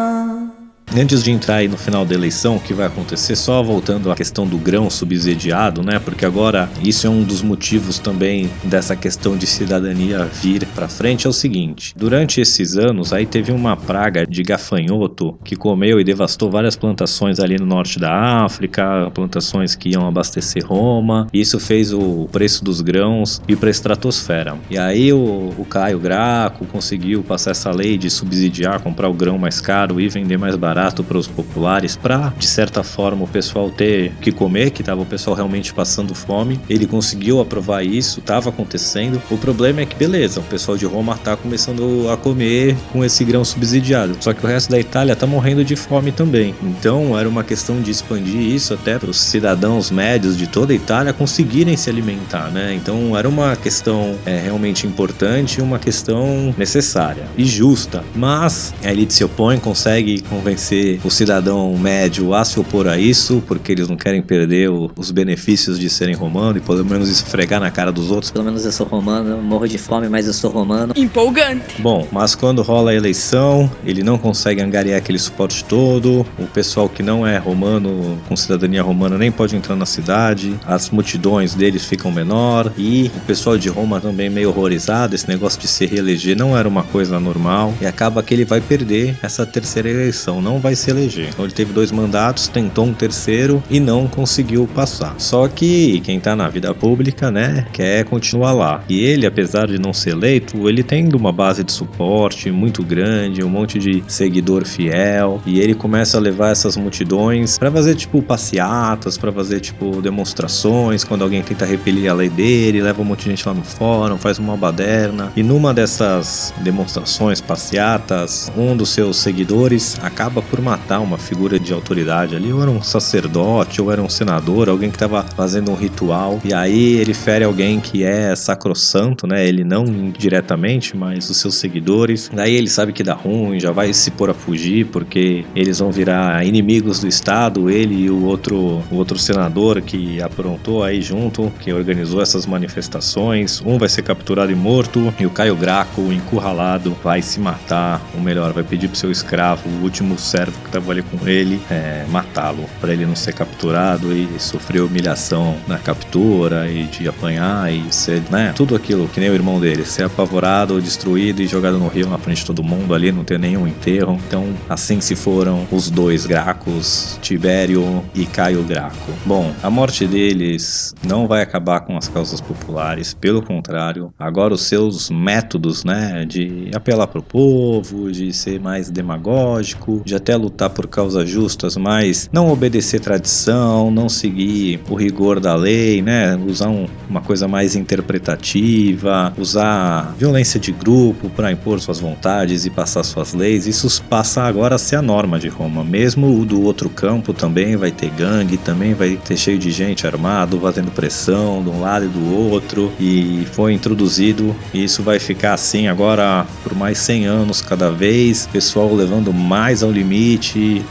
Antes 0.97 1.23
de 1.23 1.31
entrar 1.31 1.57
aí 1.57 1.69
no 1.69 1.77
final 1.77 2.05
da 2.05 2.15
eleição, 2.15 2.57
o 2.57 2.61
que 2.61 2.73
vai 2.73 2.87
acontecer, 2.87 3.37
só 3.37 3.63
voltando 3.63 4.11
à 4.11 4.17
questão 4.17 4.47
do 4.47 4.57
grão 4.57 4.89
subsidiado, 4.89 5.83
né? 5.83 5.99
Porque 5.99 6.25
agora 6.25 6.69
isso 6.83 7.07
é 7.07 7.11
um 7.11 7.23
dos 7.23 7.43
motivos 7.43 7.99
também 7.99 8.51
dessa 8.65 8.97
questão 8.97 9.37
de 9.37 9.47
cidadania 9.47 10.25
vir 10.25 10.67
para 10.69 10.89
frente 10.89 11.27
é 11.27 11.31
o 11.31 11.33
seguinte: 11.33 11.93
durante 11.95 12.41
esses 12.41 12.77
anos 12.77 13.13
aí 13.13 13.27
teve 13.27 13.53
uma 13.53 13.77
praga 13.77 14.27
de 14.27 14.43
gafanhoto 14.43 15.39
que 15.45 15.55
comeu 15.55 16.01
e 16.01 16.05
devastou 16.05 16.51
várias 16.51 16.75
plantações 16.75 17.39
ali 17.39 17.59
no 17.59 17.67
norte 17.67 17.99
da 17.99 18.45
África, 18.45 19.11
plantações 19.13 19.75
que 19.75 19.91
iam 19.91 20.09
abastecer 20.09 20.67
Roma. 20.67 21.27
E 21.33 21.41
isso 21.41 21.61
fez 21.61 21.93
o 21.93 22.27
preço 22.33 22.65
dos 22.65 22.81
grãos 22.81 23.43
ir 23.47 23.57
para 23.57 23.69
a 23.69 23.71
estratosfera. 23.71 24.57
E 24.71 24.79
aí 24.79 25.13
o, 25.13 25.53
o 25.59 25.67
Caio 25.69 25.99
Graco 25.99 26.65
conseguiu 26.65 27.23
passar 27.23 27.51
essa 27.51 27.71
lei 27.71 27.99
de 27.99 28.09
subsidiar, 28.09 28.81
comprar 28.81 29.09
o 29.09 29.15
grão 29.15 29.37
mais 29.37 29.61
caro 29.61 30.01
e 30.01 30.09
vender 30.09 30.39
mais 30.39 30.57
barato 30.57 30.78
barato 30.79 31.03
para 31.03 31.19
os 31.19 31.27
populares, 31.27 31.97
para 31.97 32.33
de 32.39 32.47
certa 32.47 32.85
forma 32.85 33.25
o 33.25 33.29
pessoal 33.29 33.69
ter 33.69 34.13
que 34.21 34.31
comer, 34.31 34.71
que 34.71 34.81
estava 34.81 35.03
o 35.03 35.07
pessoal 35.07 35.35
realmente 35.35 35.75
passando 35.75 36.15
fome. 36.15 36.61
Ele 36.71 36.87
conseguiu 36.87 37.41
aprovar 37.41 37.85
isso, 37.85 38.21
estava 38.21 38.51
acontecendo. 38.51 39.21
O 39.29 39.37
problema 39.37 39.81
é 39.81 39.87
que, 39.87 39.97
beleza, 39.97 40.39
o 40.39 40.45
pessoal 40.45 40.77
de 40.77 40.87
Roma 40.87 41.15
está 41.15 41.37
começando 41.37 42.09
a 42.09 42.17
comer 42.17 42.77
com 42.93 43.05
esse 43.05 43.25
grão 43.25 43.45
subsidiado, 43.45 44.17
só 44.21 44.33
que 44.33 44.45
o 44.45 44.49
resto 44.49 44.71
da 44.71 44.79
Itália 44.79 45.15
está 45.15 45.27
morrendo 45.27 45.65
de 45.65 45.75
fome 45.75 46.13
também. 46.13 46.55
Então 46.63 47.19
era 47.19 47.29
uma 47.29 47.43
questão 47.43 47.83
de 47.83 47.91
expandir 47.91 48.41
isso 48.41 48.73
até 48.73 48.99
para 48.99 49.11
os 49.11 49.19
cidadãos 49.19 49.91
médios 49.91 50.37
de 50.37 50.47
toda 50.47 50.73
a 50.73 50.77
Itália 50.77 51.13
conseguirem 51.13 51.77
se 51.77 51.91
alimentar, 51.91 52.51
né? 52.53 52.73
Então 52.73 53.19
era 53.19 53.29
uma 53.29 53.57
questão 53.57 54.15
é, 54.25 54.43
realmente 54.43 54.87
importante, 54.87 55.61
uma 55.61 55.79
questão 55.79 56.55
necessária 56.57 57.25
e 57.37 57.45
justa. 57.45 58.05
Mas 58.15 58.73
a 58.85 58.93
elite 58.93 59.13
se 59.15 59.25
opõe, 59.25 59.59
consegue 59.59 60.21
convencer 60.23 60.68
convencer 60.69 61.01
o 61.05 61.11
cidadão 61.11 61.77
médio 61.77 62.35
a 62.35 62.45
se 62.45 62.61
opor 62.61 62.87
a 62.87 62.99
isso, 62.99 63.43
porque 63.47 63.73
eles 63.73 63.89
não 63.89 63.97
querem 63.97 64.21
perder 64.21 64.71
o, 64.71 64.91
os 64.97 65.11
benefícios 65.11 65.79
de 65.79 65.89
serem 65.89 66.15
romano 66.15 66.59
e 66.59 66.61
pelo 66.61 66.85
menos 66.85 67.09
esfregar 67.09 67.61
na 67.61 67.71
cara 67.71 67.91
dos 67.91 68.11
outros. 68.11 68.31
Pelo 68.31 68.45
menos 68.45 68.65
eu 68.65 68.73
sou 68.73 68.87
romano, 68.87 69.41
morro 69.43 69.67
de 69.67 69.79
fome, 69.79 70.09
mas 70.09 70.27
eu 70.27 70.33
sou 70.33 70.51
romano. 70.51 70.93
Empolgante. 70.97 71.81
Bom, 71.81 72.07
mas 72.13 72.35
quando 72.35 72.63
rola 72.63 72.91
a 72.91 72.95
eleição, 72.95 73.71
ele 73.85 74.03
não 74.03 74.19
consegue 74.19 74.61
angariar 74.61 74.99
aquele 74.99 75.19
suporte 75.19 75.65
todo, 75.65 76.27
o 76.39 76.47
pessoal 76.47 76.89
que 76.89 77.03
não 77.03 77.27
é 77.27 77.39
romano, 77.39 78.19
com 78.29 78.37
cidadania 78.37 78.83
romana, 78.83 79.17
nem 79.17 79.31
pode 79.31 79.57
entrar 79.57 79.77
na 79.77 79.87
cidade, 79.87 80.55
as 80.67 80.91
multidões 80.91 81.55
deles 81.55 81.85
ficam 81.85 82.11
menor 82.11 82.73
e 82.77 83.11
o 83.17 83.21
pessoal 83.21 83.57
de 83.57 83.69
Roma 83.69 84.01
também 84.01 84.29
meio 84.29 84.51
horrorizado, 84.51 85.15
esse 85.15 85.29
negócio 85.29 85.61
de 85.61 85.69
se 85.69 85.87
reeleger 85.87 86.37
não 86.37 86.57
era 86.57 86.69
uma 86.69 86.83
coisa 86.83 87.19
normal 87.19 87.73
e 87.81 87.87
acaba 87.87 88.23
que 88.23 88.35
ele 88.35 88.45
vai 88.45 88.61
perder 88.61 89.17
essa 89.23 89.47
terceira 89.47 89.89
eleição, 89.89 90.41
não 90.41 90.58
vai 90.59 90.75
se 90.75 90.91
eleger. 90.91 91.29
Então 91.29 91.45
ele 91.45 91.55
teve 91.55 91.73
dois 91.73 91.91
mandatos, 91.91 92.49
tentou 92.49 92.87
um 92.87 92.95
terceiro 92.95 93.63
e 93.71 93.81
não 93.81 94.07
conseguiu 94.07 94.69
passar. 94.75 95.15
Só 95.19 95.49
que 95.49 96.01
quem 96.01 96.21
tá 96.21 96.35
na 96.35 96.49
vida 96.49 96.73
pública, 96.75 97.31
né, 97.31 97.67
quer 97.73 98.05
continuar 98.05 98.53
lá. 98.53 98.83
E 98.89 99.01
ele, 99.01 99.27
apesar 99.27 99.67
de 99.67 99.79
não 99.79 99.93
ser 99.93 100.11
eleito, 100.11 100.69
ele 100.69 100.83
tem 100.83 101.09
uma 101.15 101.33
base 101.33 101.65
de 101.65 101.73
suporte 101.73 102.51
muito 102.51 102.83
grande, 102.83 103.43
um 103.43 103.49
monte 103.49 103.79
de 103.79 104.03
seguidor 104.07 104.65
fiel, 104.65 105.43
e 105.47 105.61
ele 105.61 105.75
começa 105.75 106.17
a 106.17 106.21
levar 106.21 106.51
essas 106.51 106.77
multidões 106.77 107.59
para 107.59 107.71
fazer 107.71 107.95
tipo 107.95 108.23
passeatas, 108.23 109.17
para 109.17 109.33
fazer 109.33 109.61
tipo 109.61 110.01
demonstrações, 110.03 111.05
quando 111.05 111.23
alguém 111.23 111.43
tenta 111.43 111.65
repelir 111.65 112.11
a 112.11 112.15
lei 112.15 112.29
dele, 112.29 112.83
leva 112.83 113.03
um 113.03 113.05
monte 113.05 113.25
de 113.25 113.31
gente 113.31 113.47
lá 113.47 113.55
no 113.55 113.63
fórum, 113.63 114.17
faz 114.19 114.39
uma 114.39 114.57
baderna. 114.57 115.33
E 115.37 115.43
numa 115.43 115.73
dessas 115.73 116.53
demonstrações, 116.59 117.41
passeatas, 117.41 118.51
um 118.57 118.77
dos 118.77 118.91
seus 118.91 119.17
seguidores 119.17 119.99
acaba 120.03 120.43
por 120.51 120.61
matar 120.61 121.01
uma 121.01 121.19
figura 121.19 121.59
de 121.59 121.73
autoridade 121.73 122.35
ali, 122.35 122.53
ou 122.53 122.63
era 122.63 122.71
um 122.71 122.83
sacerdote, 122.83 123.81
ou 123.81 123.93
era 123.93 124.03
um 124.03 124.09
senador, 124.09 124.69
alguém 124.69 124.91
que 124.91 124.97
estava 124.97 125.23
fazendo 125.23 125.71
um 125.71 125.75
ritual, 125.75 126.41
e 126.45 126.53
aí 126.53 126.97
ele 126.97 127.15
fere 127.15 127.45
alguém 127.45 127.81
que 127.81 128.03
é 128.05 128.35
sacrossanto, 128.35 129.27
né? 129.27 129.47
Ele 129.47 129.65
não 129.65 129.85
diretamente, 130.11 130.97
mas 130.97 131.29
os 131.31 131.37
seus 131.37 131.55
seguidores. 131.57 132.31
Daí 132.33 132.55
ele 132.55 132.69
sabe 132.69 132.93
que 132.93 133.03
dá 133.03 133.15
ruim, 133.15 133.61
já 133.61 133.71
vai 133.73 133.93
se 133.93 134.11
pôr 134.11 134.31
a 134.31 134.35
fugir, 134.35 134.87
porque 134.87 135.45
eles 135.55 135.79
vão 135.79 135.91
virar 135.91 136.45
inimigos 136.45 137.01
do 137.01 137.09
Estado, 137.09 137.71
ele 137.71 138.05
e 138.05 138.11
o 138.11 138.25
outro, 138.25 138.83
o 138.91 138.97
outro 138.97 139.19
senador 139.19 139.81
que 139.81 140.21
aprontou 140.23 140.83
aí 140.83 141.01
junto, 141.03 141.53
que 141.61 141.73
organizou 141.73 142.23
essas 142.23 142.47
manifestações. 142.47 143.63
Um 143.65 143.79
vai 143.79 143.89
ser 143.89 144.03
capturado 144.03 144.53
e 144.53 144.55
morto, 144.55 145.13
e 145.19 145.27
o 145.27 145.31
Caio 145.31 145.57
Graco, 145.57 146.13
encurralado, 146.13 146.97
vai 147.03 147.23
se 147.23 147.41
matar, 147.41 148.01
ou 148.15 148.21
melhor, 148.21 148.53
vai 148.53 148.63
pedir 148.63 148.89
pro 148.89 148.97
seu 148.97 149.11
escravo, 149.11 149.69
o 149.69 149.83
último 149.83 150.19
servo 150.39 150.61
que 150.61 150.67
estava 150.67 150.93
ali 150.93 151.03
com 151.03 151.29
ele 151.29 151.61
é, 151.69 152.05
matá-lo, 152.09 152.65
para 152.81 152.93
ele 152.93 153.05
não 153.05 153.17
ser 153.17 153.33
capturado 153.35 154.13
e 154.13 154.29
sofrer 154.39 154.83
humilhação 154.83 155.57
na 155.67 155.79
captura 155.79 156.71
e 156.71 156.85
de 156.85 157.09
apanhar 157.09 157.73
e 157.73 157.93
ser, 157.93 158.23
né? 158.31 158.53
Tudo 158.55 158.77
aquilo 158.77 159.09
que 159.09 159.19
nem 159.19 159.31
o 159.31 159.35
irmão 159.35 159.59
dele, 159.59 159.85
ser 159.85 160.05
apavorado, 160.05 160.81
destruído 160.81 161.43
e 161.43 161.47
jogado 161.49 161.77
no 161.79 161.89
rio 161.89 162.09
na 162.09 162.19
frente 162.19 162.39
de 162.39 162.47
todo 162.47 162.63
mundo 162.63 162.95
ali, 162.95 163.11
não 163.11 163.25
ter 163.25 163.39
nenhum 163.39 163.67
enterro. 163.67 164.19
Então, 164.29 164.47
assim 164.69 165.01
se 165.01 165.17
foram 165.17 165.67
os 165.73 165.91
dois 165.91 166.25
Gracos, 166.25 167.19
Tibério 167.21 168.05
e 168.15 168.25
Caio 168.25 168.63
Graco. 168.63 169.13
Bom, 169.27 169.53
a 169.61 169.69
morte 169.69 170.07
deles 170.07 170.95
não 171.05 171.27
vai 171.27 171.43
acabar 171.43 171.81
com 171.81 171.97
as 171.97 172.07
causas 172.07 172.41
populares, 172.41 173.13
pelo 173.13 173.43
contrário, 173.43 174.13
agora 174.17 174.55
os 174.55 174.63
seus 174.63 175.11
métodos, 175.11 175.83
né, 175.83 176.25
de 176.25 176.71
apelar 176.73 177.09
pro 177.09 177.23
povo, 177.23 178.13
de 178.13 178.33
ser 178.33 178.61
mais 178.61 178.89
demagógico, 178.89 180.03
de 180.05 180.15
até 180.29 180.37
lutar 180.37 180.69
por 180.69 180.87
causas 180.87 181.29
justas, 181.29 181.75
mas 181.79 182.29
não 182.31 182.51
obedecer 182.51 183.01
tradição, 183.01 183.91
não 183.91 184.11
seguir 184.11 184.79
o 184.91 184.95
rigor 184.95 185.41
da 185.41 185.55
lei, 185.55 186.03
né? 186.03 186.39
Usar 186.47 186.69
um, 186.69 186.87
uma 187.09 187.23
coisa 187.23 187.49
mais 187.49 187.75
interpretativa, 187.75 189.33
usar 189.39 190.15
violência 190.19 190.61
de 190.61 190.71
grupo 190.71 191.31
para 191.31 191.51
impor 191.51 191.81
suas 191.81 191.99
vontades 191.99 192.67
e 192.67 192.71
passar 192.71 193.03
suas 193.05 193.33
leis. 193.33 193.67
Isso 193.67 194.03
passa 194.03 194.43
agora 194.43 194.75
a 194.75 194.79
ser 194.79 194.97
a 194.97 195.03
norma 195.03 195.39
de 195.39 195.49
Roma. 195.49 195.83
Mesmo 195.83 196.39
o 196.39 196.45
do 196.45 196.63
outro 196.63 196.91
campo 196.91 197.33
também 197.33 197.77
vai 197.77 197.91
ter 197.91 198.11
gangue, 198.11 198.59
também 198.59 198.93
vai 198.93 199.17
ter 199.17 199.37
cheio 199.37 199.59
de 199.59 199.71
gente 199.71 200.07
armado, 200.07 200.61
fazendo 200.61 200.91
pressão 200.91 201.63
de 201.63 201.71
um 201.71 201.81
lado 201.81 202.05
e 202.05 202.09
do 202.09 202.35
outro. 202.35 202.93
E 203.01 203.47
foi 203.53 203.73
introduzido, 203.73 204.55
e 204.75 204.85
isso 204.85 205.03
vai 205.03 205.19
ficar 205.19 205.55
assim 205.55 205.89
agora 205.89 206.47
por 206.63 206.75
mais 206.75 206.99
100 206.99 207.25
anos 207.25 207.63
cada 207.63 207.91
vez, 207.91 208.47
pessoal 208.53 208.95
levando 208.95 209.33
mais 209.33 209.83
ao 209.83 209.91
limite 209.91 210.18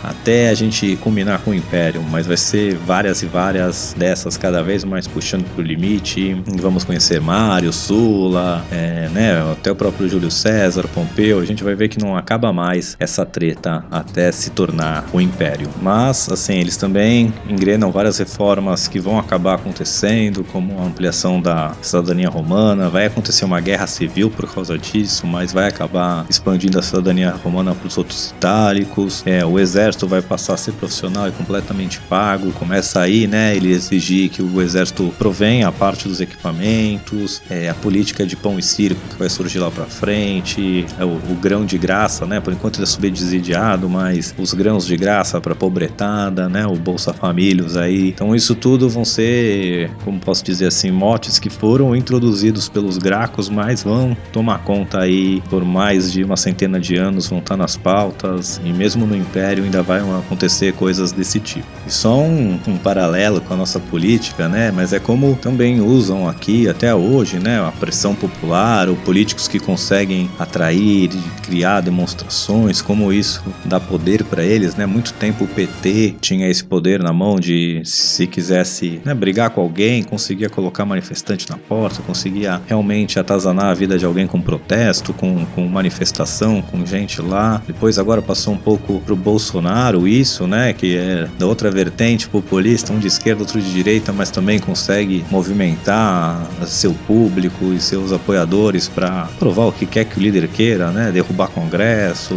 até 0.03 0.49
a 0.49 0.53
gente 0.53 0.95
culminar 0.97 1.39
com 1.39 1.51
o 1.51 1.53
Império, 1.53 2.01
mas 2.09 2.25
vai 2.25 2.37
ser 2.37 2.75
várias 2.75 3.21
e 3.21 3.25
várias 3.25 3.93
dessas 3.97 4.37
cada 4.37 4.63
vez 4.63 4.85
mais 4.85 5.05
puxando 5.05 5.45
pro 5.53 5.61
limite. 5.61 6.33
Vamos 6.61 6.85
conhecer 6.85 7.19
Mário, 7.19 7.73
Sula, 7.73 8.63
é, 8.71 9.09
né, 9.09 9.51
até 9.51 9.71
o 9.71 9.75
próprio 9.75 10.07
Júlio 10.07 10.31
César, 10.31 10.87
Pompeu. 10.93 11.39
A 11.39 11.45
gente 11.45 11.63
vai 11.63 11.75
ver 11.75 11.89
que 11.89 11.99
não 11.99 12.15
acaba 12.15 12.53
mais 12.53 12.95
essa 12.99 13.25
treta 13.25 13.83
até 13.91 14.31
se 14.31 14.51
tornar 14.51 15.05
o 15.11 15.19
Império. 15.19 15.69
Mas, 15.81 16.29
assim, 16.31 16.59
eles 16.59 16.77
também 16.77 17.33
engrenam 17.49 17.91
várias 17.91 18.17
reformas 18.17 18.87
que 18.87 18.99
vão 18.99 19.19
acabar 19.19 19.55
acontecendo, 19.55 20.43
como 20.45 20.79
a 20.79 20.85
ampliação 20.85 21.41
da 21.41 21.73
cidadania 21.81 22.29
romana. 22.29 22.89
Vai 22.89 23.07
acontecer 23.07 23.43
uma 23.43 23.59
guerra 23.59 23.87
civil 23.87 24.29
por 24.29 24.49
causa 24.53 24.77
disso, 24.77 25.27
mas 25.27 25.51
vai 25.51 25.67
acabar 25.67 26.25
expandindo 26.29 26.79
a 26.79 26.81
cidadania 26.81 27.31
romana 27.31 27.75
para 27.75 27.87
os 27.87 27.97
outros 27.97 28.31
itálicos 28.31 29.16
é, 29.25 29.45
o 29.45 29.59
exército 29.59 30.07
vai 30.07 30.21
passar 30.21 30.53
a 30.53 30.57
ser 30.57 30.73
profissional 30.73 31.27
e 31.27 31.31
completamente 31.31 31.99
pago. 32.01 32.51
Começa 32.53 33.01
aí, 33.01 33.27
né? 33.27 33.55
Ele 33.55 33.71
exigir 33.71 34.29
que 34.29 34.41
o 34.41 34.61
exército 34.61 35.13
provenha 35.17 35.67
a 35.67 35.71
parte 35.71 36.07
dos 36.07 36.21
equipamentos, 36.21 37.41
é, 37.49 37.69
a 37.69 37.73
política 37.73 38.25
de 38.25 38.35
pão 38.35 38.57
e 38.57 38.63
circo 38.63 38.99
que 39.09 39.17
vai 39.17 39.29
surgir 39.29 39.59
lá 39.59 39.69
para 39.69 39.85
frente, 39.85 40.85
é, 40.99 41.05
o, 41.05 41.15
o, 41.29 41.35
grão 41.35 41.65
de 41.65 41.77
graça, 41.77 42.25
né? 42.25 42.39
Por 42.39 42.53
enquanto 42.53 42.77
ele 42.77 42.83
é 42.83 42.87
subsidiado, 42.87 43.89
mas 43.89 44.33
os 44.37 44.53
grãos 44.53 44.85
de 44.85 44.97
graça 44.97 45.39
para 45.39 45.55
pobretada, 45.55 46.49
né? 46.49 46.65
O 46.65 46.75
Bolsa 46.75 47.13
Famílias 47.13 47.77
aí. 47.77 48.09
Então 48.09 48.35
isso 48.35 48.55
tudo 48.55 48.89
vão 48.89 49.05
ser, 49.05 49.91
como 50.03 50.19
posso 50.19 50.43
dizer 50.43 50.67
assim, 50.67 50.91
motes 50.91 51.39
que 51.39 51.49
foram 51.49 51.95
introduzidos 51.95 52.69
pelos 52.69 52.97
gracos, 52.97 53.49
mas 53.49 53.83
vão 53.83 54.15
tomar 54.31 54.59
conta 54.59 55.01
aí 55.01 55.41
por 55.49 55.63
mais 55.63 56.11
de 56.11 56.23
uma 56.23 56.37
centena 56.37 56.79
de 56.79 56.95
anos, 56.95 57.27
vão 57.27 57.39
estar 57.39 57.57
nas 57.57 57.77
pautas 57.77 58.59
e 58.63 58.71
mesmo 58.71 58.96
no 59.05 59.15
Império 59.15 59.63
ainda 59.63 59.83
vai 59.83 59.99
acontecer 59.99 60.73
coisas 60.73 61.11
desse 61.11 61.39
tipo. 61.39 61.67
E 61.85 61.91
só 61.91 62.19
um, 62.19 62.59
um 62.67 62.77
paralelo 62.77 63.41
com 63.41 63.53
a 63.53 63.57
nossa 63.57 63.79
política, 63.79 64.47
né? 64.47 64.71
Mas 64.71 64.93
é 64.93 64.99
como 64.99 65.35
também 65.35 65.81
usam 65.81 66.27
aqui 66.27 66.67
até 66.67 66.93
hoje, 66.93 67.39
né? 67.39 67.59
A 67.59 67.71
pressão 67.71 68.15
popular, 68.15 68.89
ou 68.89 68.95
políticos 68.95 69.47
que 69.47 69.59
conseguem 69.59 70.29
atrair 70.39 71.09
e 71.13 71.41
criar 71.41 71.81
demonstrações, 71.81 72.81
como 72.81 73.11
isso 73.13 73.43
dá 73.65 73.79
poder 73.79 74.23
para 74.23 74.43
eles, 74.43 74.75
né? 74.75 74.85
Muito 74.85 75.13
tempo 75.13 75.43
o 75.43 75.47
PT 75.47 76.15
tinha 76.21 76.49
esse 76.49 76.63
poder 76.63 77.01
na 77.01 77.13
mão 77.13 77.39
de 77.39 77.81
se 77.83 78.27
quisesse 78.27 79.01
né, 79.03 79.13
brigar 79.13 79.49
com 79.49 79.61
alguém, 79.61 80.03
conseguia 80.03 80.49
colocar 80.49 80.85
manifestante 80.85 81.49
na 81.49 81.57
porta, 81.57 82.01
conseguia 82.01 82.61
realmente 82.67 83.19
atazanar 83.19 83.65
a 83.65 83.73
vida 83.73 83.97
de 83.97 84.05
alguém 84.05 84.27
com 84.27 84.41
protesto, 84.41 85.13
com, 85.13 85.45
com 85.47 85.67
manifestação, 85.67 86.61
com 86.61 86.85
gente 86.85 87.21
lá. 87.21 87.61
Depois 87.65 87.97
agora 87.99 88.21
passou 88.21 88.53
um 88.53 88.57
pouco 88.57 88.86
pro 89.05 89.15
Bolsonaro 89.15 90.07
isso, 90.07 90.47
né? 90.47 90.73
Que 90.73 90.97
é 90.97 91.27
da 91.37 91.45
outra 91.45 91.69
vertente 91.69 92.27
populista, 92.27 92.93
um 92.93 92.99
de 92.99 93.07
esquerda, 93.07 93.41
outro 93.41 93.61
de 93.61 93.71
direita, 93.71 94.11
mas 94.11 94.31
também 94.31 94.59
consegue 94.59 95.25
movimentar 95.29 96.47
seu 96.65 96.93
público 97.05 97.73
e 97.73 97.79
seus 97.79 98.11
apoiadores 98.11 98.87
para 98.87 99.27
provar 99.39 99.65
o 99.65 99.71
que 99.71 99.85
quer 99.85 100.05
que 100.05 100.17
o 100.17 100.21
líder 100.21 100.47
queira, 100.47 100.91
né? 100.91 101.11
Derrubar 101.11 101.49
Congresso. 101.49 102.35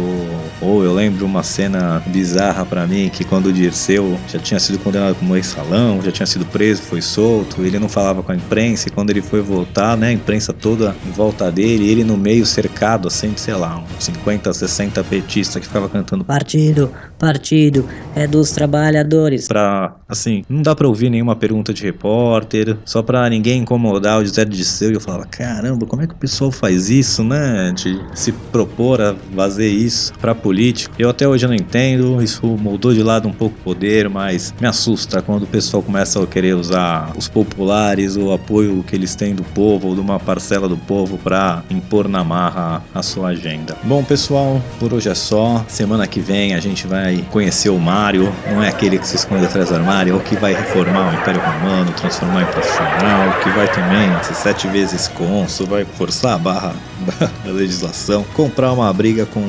Ou 0.61 0.83
eu 0.83 0.93
lembro 0.93 1.25
uma 1.25 1.43
cena 1.43 2.01
bizarra 2.07 2.65
para 2.65 2.85
mim 2.85 3.09
que 3.09 3.23
quando 3.23 3.47
o 3.47 3.53
Dirceu 3.53 4.17
já 4.27 4.39
tinha 4.39 4.59
sido 4.59 4.79
condenado 4.79 5.15
como 5.15 5.35
ex-salão, 5.35 6.01
já 6.01 6.11
tinha 6.11 6.25
sido 6.25 6.45
preso, 6.45 6.81
foi 6.81 7.01
solto, 7.01 7.63
ele 7.63 7.79
não 7.79 7.89
falava 7.89 8.21
com 8.21 8.31
a 8.31 8.35
imprensa 8.35 8.87
e 8.87 8.91
quando 8.91 9.09
ele 9.09 9.21
foi 9.21 9.41
voltar, 9.41 9.95
né? 9.97 10.09
A 10.09 10.13
imprensa 10.13 10.53
toda 10.53 10.95
em 11.05 11.11
volta 11.11 11.51
dele, 11.51 11.89
ele 11.89 12.03
no 12.03 12.17
meio 12.17 12.45
cercado, 12.45 13.07
assim, 13.07 13.33
sei 13.35 13.53
lá, 13.53 13.83
uns 13.97 14.05
50, 14.05 14.53
60 14.53 15.03
petistas 15.03 15.61
que 15.61 15.67
ficava 15.67 15.89
cantando 15.89 16.23
Partido, 16.41 16.91
partido, 17.19 17.85
é 18.15 18.27
dos 18.27 18.51
trabalhadores. 18.51 19.47
Pra, 19.47 19.95
assim, 20.07 20.43
não 20.49 20.61
dá 20.61 20.75
pra 20.75 20.87
ouvir 20.87 21.09
nenhuma 21.09 21.35
pergunta 21.35 21.73
de 21.73 21.83
repórter, 21.83 22.77
só 22.85 23.01
pra 23.01 23.29
ninguém 23.29 23.61
incomodar 23.61 24.19
o 24.19 24.25
José 24.25 24.45
de 24.45 24.63
Seu. 24.63 24.91
E 24.91 24.93
eu 24.93 25.01
falava, 25.01 25.25
caramba, 25.25 25.85
como 25.85 26.01
é 26.01 26.07
que 26.07 26.13
o 26.13 26.17
pessoal 26.17 26.51
faz 26.51 26.89
isso, 26.89 27.23
né? 27.23 27.73
De 27.75 27.99
se 28.13 28.31
propor 28.31 29.01
a 29.01 29.15
fazer 29.35 29.67
isso 29.67 30.13
pra 30.19 30.35
político. 30.35 30.95
Eu 30.97 31.09
até 31.09 31.27
hoje 31.27 31.47
não 31.47 31.53
entendo, 31.53 32.21
isso 32.21 32.45
mudou 32.45 32.93
de 32.93 33.03
lado 33.03 33.27
um 33.27 33.33
pouco 33.33 33.55
o 33.59 33.63
poder, 33.63 34.09
mas 34.09 34.53
me 34.59 34.67
assusta 34.67 35.21
quando 35.21 35.43
o 35.43 35.47
pessoal 35.47 35.81
começa 35.81 36.21
a 36.21 36.27
querer 36.27 36.55
usar 36.55 37.11
os 37.17 37.27
populares, 37.27 38.15
o 38.15 38.31
apoio 38.31 38.83
que 38.83 38.95
eles 38.95 39.15
têm 39.15 39.33
do 39.33 39.43
povo 39.43 39.89
ou 39.89 39.95
de 39.95 40.01
uma 40.01 40.19
parcela 40.19 40.67
do 40.67 40.77
povo 40.77 41.17
pra 41.17 41.63
impor 41.69 42.07
na 42.07 42.23
marra 42.23 42.83
a 42.93 43.01
sua 43.01 43.29
agenda. 43.29 43.77
Bom, 43.83 44.03
pessoal, 44.03 44.61
por 44.79 44.93
hoje 44.93 45.09
é 45.09 45.15
só. 45.15 45.63
Semana 45.67 46.07
que 46.07 46.19
vem 46.19 46.53
a 46.53 46.59
gente 46.59 46.87
vai 46.87 47.25
conhecer 47.31 47.69
o 47.69 47.79
Mario, 48.01 48.33
não 48.49 48.63
é 48.63 48.69
aquele 48.69 48.97
que 48.97 49.07
se 49.07 49.15
esconde 49.15 49.45
atrás 49.45 49.69
do 49.69 49.75
armário, 49.75 50.13
é 50.13 50.17
o 50.17 50.19
que 50.19 50.35
vai 50.35 50.55
reformar 50.55 51.11
o 51.11 51.13
Império 51.13 51.39
Romano, 51.39 51.91
transformar 51.91 52.41
em 52.41 52.45
profissional, 52.47 53.39
que 53.43 53.49
vai 53.51 53.71
também 53.71 54.23
ser 54.23 54.33
sete 54.33 54.67
vezes 54.67 55.07
cônsul, 55.09 55.67
vai 55.67 55.85
forçar 55.85 56.33
a 56.33 56.37
barra 56.39 56.73
da 57.45 57.51
legislação, 57.51 58.25
comprar 58.33 58.71
uma 58.71 58.91
briga 58.91 59.27
com 59.27 59.39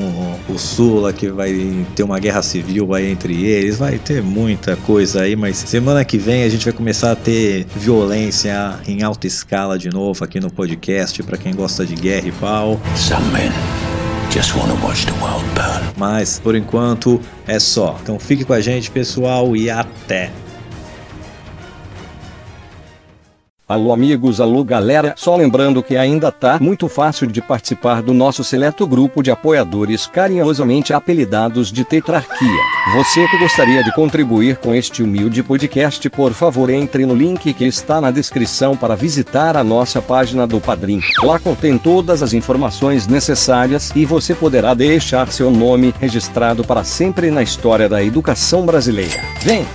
o 0.47 0.59
Sula, 0.59 1.11
que 1.11 1.29
vai 1.29 1.83
ter 1.95 2.03
uma 2.03 2.19
guerra 2.19 2.43
civil 2.43 2.93
aí 2.93 3.09
entre 3.09 3.43
eles, 3.43 3.79
vai 3.79 3.97
ter 3.97 4.21
muita 4.21 4.75
coisa 4.75 5.23
aí, 5.23 5.35
mas 5.35 5.57
semana 5.57 6.05
que 6.05 6.19
vem 6.19 6.43
a 6.43 6.49
gente 6.49 6.63
vai 6.63 6.73
começar 6.73 7.13
a 7.13 7.15
ter 7.15 7.65
violência 7.75 8.75
em 8.87 9.01
alta 9.01 9.25
escala 9.25 9.79
de 9.79 9.89
novo 9.89 10.23
aqui 10.23 10.39
no 10.39 10.51
podcast, 10.51 11.23
para 11.23 11.39
quem 11.39 11.55
gosta 11.55 11.83
de 11.83 11.95
guerra 11.95 12.27
e 12.27 12.31
pau. 12.33 12.79
Some 12.95 13.25
just 14.33 14.55
wanna 14.55 14.73
watch 14.83 15.05
the 15.05 15.13
world 15.21 15.45
burn. 15.53 15.93
Mas 15.95 16.39
por 16.39 16.55
enquanto 16.55 17.21
é 17.45 17.59
só. 17.59 17.99
Então 18.01 18.17
fique 18.17 18.43
com 18.43 18.53
a 18.53 18.59
gente, 18.59 18.89
pessoal, 18.89 19.55
e 19.55 19.69
até. 19.69 20.31
Alô 23.73 23.91
amigos, 23.91 24.39
alô 24.39 24.63
galera, 24.63 25.15
só 25.17 25.35
lembrando 25.35 25.81
que 25.81 25.97
ainda 25.97 26.31
tá 26.31 26.59
muito 26.61 26.87
fácil 26.87 27.25
de 27.25 27.41
participar 27.41 28.03
do 28.03 28.13
nosso 28.13 28.43
seleto 28.43 28.85
grupo 28.85 29.23
de 29.23 29.31
apoiadores 29.31 30.05
carinhosamente 30.05 30.93
apelidados 30.93 31.71
de 31.71 31.83
Tetrarquia. 31.83 32.61
Você 32.95 33.27
que 33.29 33.37
gostaria 33.39 33.83
de 33.83 33.91
contribuir 33.91 34.57
com 34.57 34.75
este 34.75 35.01
humilde 35.01 35.41
podcast, 35.41 36.07
por 36.11 36.33
favor 36.33 36.69
entre 36.69 37.03
no 37.03 37.15
link 37.15 37.51
que 37.51 37.65
está 37.65 37.99
na 37.99 38.11
descrição 38.11 38.77
para 38.77 38.95
visitar 38.95 39.57
a 39.57 39.63
nossa 39.63 39.99
página 40.03 40.45
do 40.45 40.61
Padrim. 40.61 41.01
Lá 41.23 41.39
contém 41.39 41.75
todas 41.79 42.21
as 42.21 42.31
informações 42.31 43.07
necessárias 43.07 43.91
e 43.95 44.05
você 44.05 44.35
poderá 44.35 44.75
deixar 44.75 45.31
seu 45.31 45.49
nome 45.49 45.95
registrado 45.99 46.63
para 46.63 46.83
sempre 46.83 47.31
na 47.31 47.41
história 47.41 47.89
da 47.89 48.03
educação 48.03 48.67
brasileira. 48.67 49.19
Vem! 49.41 49.65